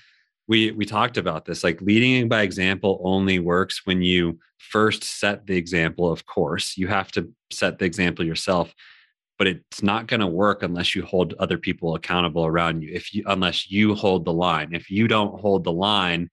[0.49, 5.45] we we talked about this like leading by example only works when you first set
[5.45, 6.75] the example of course.
[6.75, 8.73] You have to set the example yourself
[9.37, 12.91] but it's not going to work unless you hold other people accountable around you.
[12.93, 14.73] If you unless you hold the line.
[14.73, 16.29] If you don't hold the line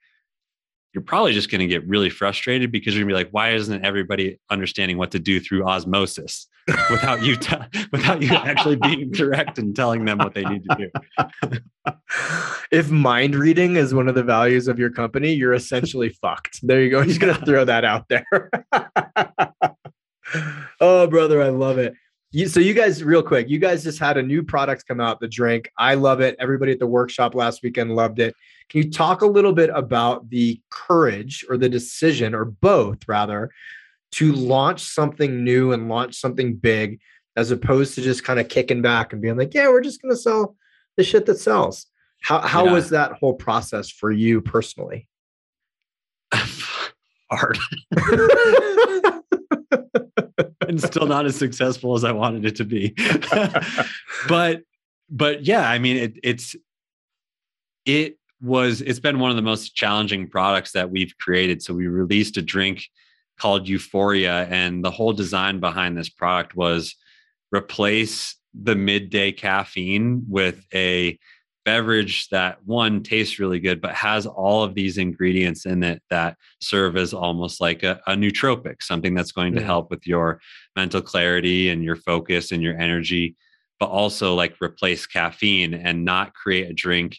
[0.93, 3.53] you're probably just going to get really frustrated because you're going to be like why
[3.53, 6.49] isn't everybody understanding what to do through osmosis
[6.91, 7.57] without you t-
[7.93, 10.91] without you actually being direct and telling them what they need to do.
[12.71, 16.67] if mind reading is one of the values of your company, you're essentially fucked.
[16.67, 17.01] There you go.
[17.01, 18.51] I'm just gonna throw that out there.
[20.81, 21.95] oh, brother, I love it.
[22.33, 25.21] You, so you guys, real quick, you guys just had a new product come out,
[25.21, 25.71] the drink.
[25.79, 26.37] I love it.
[26.39, 28.35] Everybody at the workshop last weekend loved it.
[28.69, 33.51] Can you talk a little bit about the courage or the decision, or both rather,
[34.13, 37.01] to launch something new and launch something big,
[37.37, 40.15] as opposed to just kind of kicking back and being like, yeah, we're just going
[40.15, 40.57] to sell
[40.97, 41.87] the shit that sells.
[42.23, 42.73] How how yeah.
[42.73, 45.09] was that whole process for you personally?
[47.31, 47.59] Hard.
[50.69, 52.95] and still not as successful as I wanted it to be.
[54.29, 54.63] but
[55.11, 56.57] but yeah, I mean it it's
[57.85, 61.63] it was it's been one of the most challenging products that we've created.
[61.63, 62.87] So we released a drink
[63.39, 66.95] called Euphoria and the whole design behind this product was
[67.55, 71.19] replace the midday caffeine with a
[71.65, 76.37] beverage that one tastes really good but has all of these ingredients in it that
[76.61, 80.41] serve as almost like a, a nootropic something that's going to help with your
[80.77, 83.35] mental clarity and your focus and your energy
[83.79, 87.19] but also like replace caffeine and not create a drink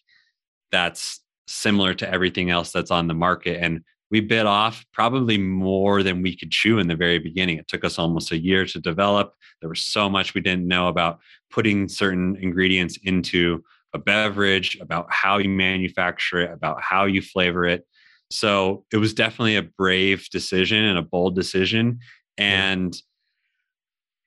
[0.72, 3.62] that's similar to everything else that's on the market.
[3.62, 7.58] And we bit off probably more than we could chew in the very beginning.
[7.58, 9.34] It took us almost a year to develop.
[9.62, 11.20] There was so much we didn't know about
[11.52, 17.66] putting certain ingredients into a beverage, about how you manufacture it, about how you flavor
[17.66, 17.86] it.
[18.30, 22.00] So it was definitely a brave decision and a bold decision.
[22.38, 22.96] And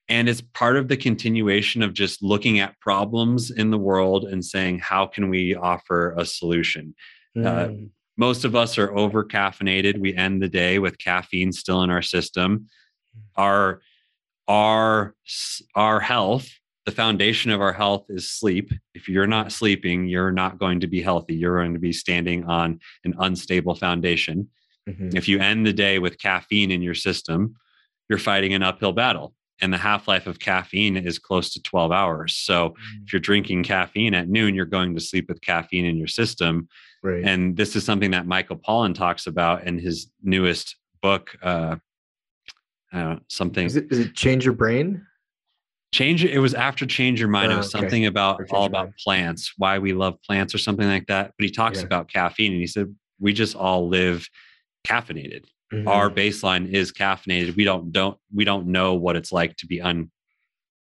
[0.09, 4.43] and it's part of the continuation of just looking at problems in the world and
[4.43, 6.93] saying how can we offer a solution
[7.37, 7.85] uh, mm.
[7.85, 7.87] uh,
[8.17, 12.01] most of us are over caffeinated we end the day with caffeine still in our
[12.01, 12.67] system.
[13.35, 13.81] Our
[14.47, 15.15] our
[15.75, 16.49] our health
[16.85, 18.71] the foundation of our health is sleep.
[18.95, 21.35] If you're not sleeping you're not going to be healthy.
[21.35, 24.49] You're going to be standing on an unstable foundation.
[24.89, 25.15] Mm-hmm.
[25.15, 27.55] if you end the day with caffeine in your system
[28.09, 31.91] you're fighting an uphill battle and the half life of caffeine is close to 12
[31.91, 32.33] hours.
[32.35, 33.03] So mm-hmm.
[33.03, 36.67] if you're drinking caffeine at noon you're going to sleep with caffeine in your system
[37.03, 37.23] Right.
[37.23, 41.35] And this is something that Michael Pollan talks about in his newest book.
[41.41, 41.77] Uh,
[42.93, 43.65] uh, something.
[43.65, 45.05] Is it, is it Change Your Brain?
[45.93, 47.51] Change it was after Change Your Mind.
[47.51, 47.81] it was okay.
[47.81, 48.93] something about all about mind.
[49.03, 51.33] plants, why we love plants, or something like that.
[51.37, 51.85] But he talks yeah.
[51.85, 54.27] about caffeine, and he said we just all live
[54.87, 55.45] caffeinated.
[55.73, 55.87] Mm-hmm.
[55.87, 57.55] Our baseline is caffeinated.
[57.55, 60.11] We don't don't we don't know what it's like to be un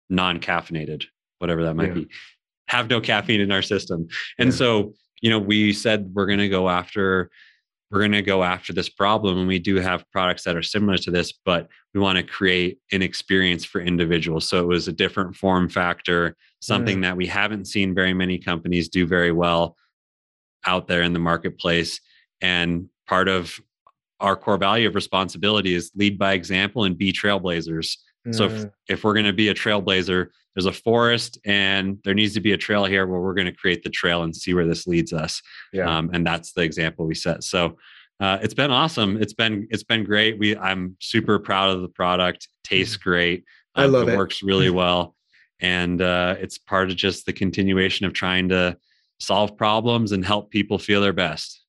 [0.10, 1.06] non caffeinated,
[1.40, 1.94] whatever that might yeah.
[1.96, 2.08] be.
[2.68, 4.08] Have no caffeine in our system,
[4.40, 4.56] and yeah.
[4.56, 4.94] so
[5.24, 7.32] you know, we said we're going to go after
[7.90, 10.98] we're going to go after this problem and we do have products that are similar
[10.98, 14.92] to this but we want to create an experience for individuals so it was a
[14.92, 19.78] different form factor something that we haven't seen very many companies do very well
[20.66, 22.02] out there in the marketplace
[22.42, 23.60] and part of
[24.20, 28.34] our core value of responsibility is lead by example and be trailblazers mm.
[28.34, 28.72] so if, mm.
[28.90, 32.52] if we're going to be a trailblazer there's a forest and there needs to be
[32.52, 35.14] a trail here where we're going to create the trail and see where this leads
[35.14, 35.42] us
[35.74, 35.98] yeah.
[35.98, 37.44] Um, and that's the example we set.
[37.44, 37.78] So
[38.20, 39.22] uh, it's been awesome.
[39.22, 40.38] It's been it's been great.
[40.38, 42.48] We i'm super proud of the product.
[42.64, 43.10] Tastes mm-hmm.
[43.10, 43.44] great.
[43.76, 44.18] Um, i love it, it.
[44.18, 45.16] works really well.
[45.60, 48.78] And uh, it's part of just the continuation of trying to
[49.20, 51.62] solve problems and help people feel their best.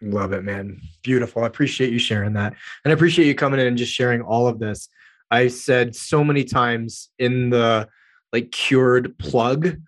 [0.00, 0.80] Love it man.
[1.02, 1.42] Beautiful.
[1.42, 2.54] I appreciate you sharing that.
[2.84, 4.88] And i appreciate you coming in and just sharing all of this.
[5.30, 7.88] I said so many times in the
[8.32, 9.78] like cured plug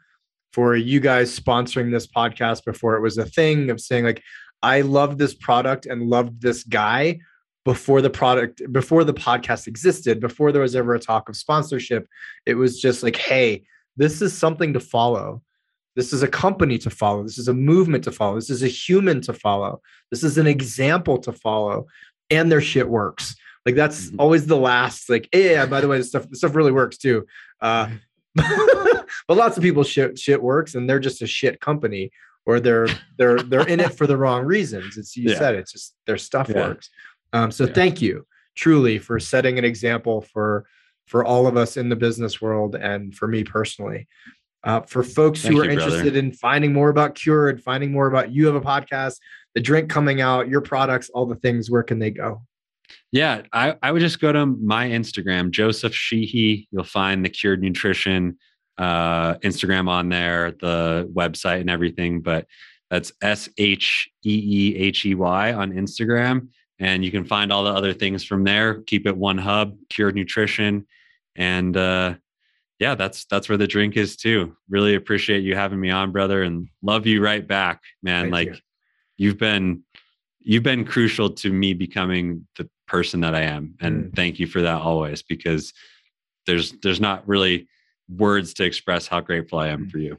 [0.52, 4.22] for you guys sponsoring this podcast before it was a thing of saying like
[4.62, 7.20] I love this product and loved this guy
[7.64, 12.06] before the product before the podcast existed before there was ever a talk of sponsorship.
[12.46, 13.64] It was just like hey
[13.96, 15.42] this is something to follow.
[15.96, 17.22] This is a company to follow.
[17.22, 18.36] This is a movement to follow.
[18.36, 19.82] This is a human to follow.
[20.10, 21.86] This is an example to follow.
[22.30, 23.34] And their shit works.
[23.66, 24.20] Like that's mm-hmm.
[24.20, 27.26] always the last like yeah by the way this stuff this stuff really works too.
[27.60, 27.96] Uh mm-hmm.
[29.28, 32.10] but lots of people shit shit works and they're just a shit company
[32.46, 34.96] or they're they're they're in it for the wrong reasons.
[34.96, 35.38] It's you yeah.
[35.38, 36.68] said it's just their stuff yeah.
[36.68, 36.90] works.
[37.32, 37.72] Um, so yeah.
[37.72, 38.26] thank you
[38.56, 40.66] truly for setting an example for
[41.06, 44.06] for all of us in the business world and for me personally.
[44.62, 46.18] Uh, for folks Thank who are you, interested brother.
[46.18, 49.16] in finding more about Cured, finding more about you have a podcast,
[49.54, 52.42] the drink coming out, your products, all the things, where can they go?
[53.12, 56.68] Yeah, I, I would just go to my Instagram, Joseph Sheehey.
[56.70, 58.38] You'll find the Cured Nutrition
[58.78, 62.20] uh, Instagram on there, the website and everything.
[62.20, 62.46] But
[62.88, 66.48] that's S H E E H E Y on Instagram.
[66.78, 68.80] And you can find all the other things from there.
[68.82, 70.86] Keep it one hub, Cured Nutrition.
[71.36, 72.14] And uh,
[72.78, 74.56] yeah, that's that's where the drink is too.
[74.68, 78.24] Really appreciate you having me on, brother, and love you right back, man.
[78.24, 78.56] Thank like you.
[79.18, 79.84] you've been
[80.40, 83.76] you've been crucial to me becoming the person that I am.
[83.80, 84.16] And mm.
[84.16, 85.72] thank you for that always because
[86.46, 87.68] there's there's not really
[88.08, 90.18] words to express how grateful I am for you.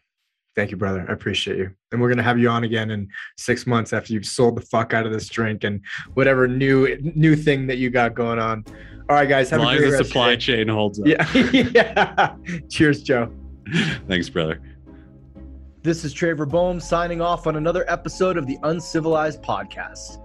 [0.56, 1.06] Thank you, brother.
[1.08, 1.72] I appreciate you.
[1.92, 4.94] And we're gonna have you on again in six months after you've sold the fuck
[4.94, 5.82] out of this drink and
[6.14, 8.64] whatever new new thing that you got going on.
[9.10, 9.50] All right, guys.
[9.50, 11.08] Have as long as the supply chain holds up.
[11.08, 11.30] Yeah.
[11.74, 12.36] yeah.
[12.70, 13.34] Cheers, Joe.
[14.08, 14.62] Thanks, brother.
[15.84, 20.20] This is Trevor Boehm signing off on another episode of the Uncivilized Podcast.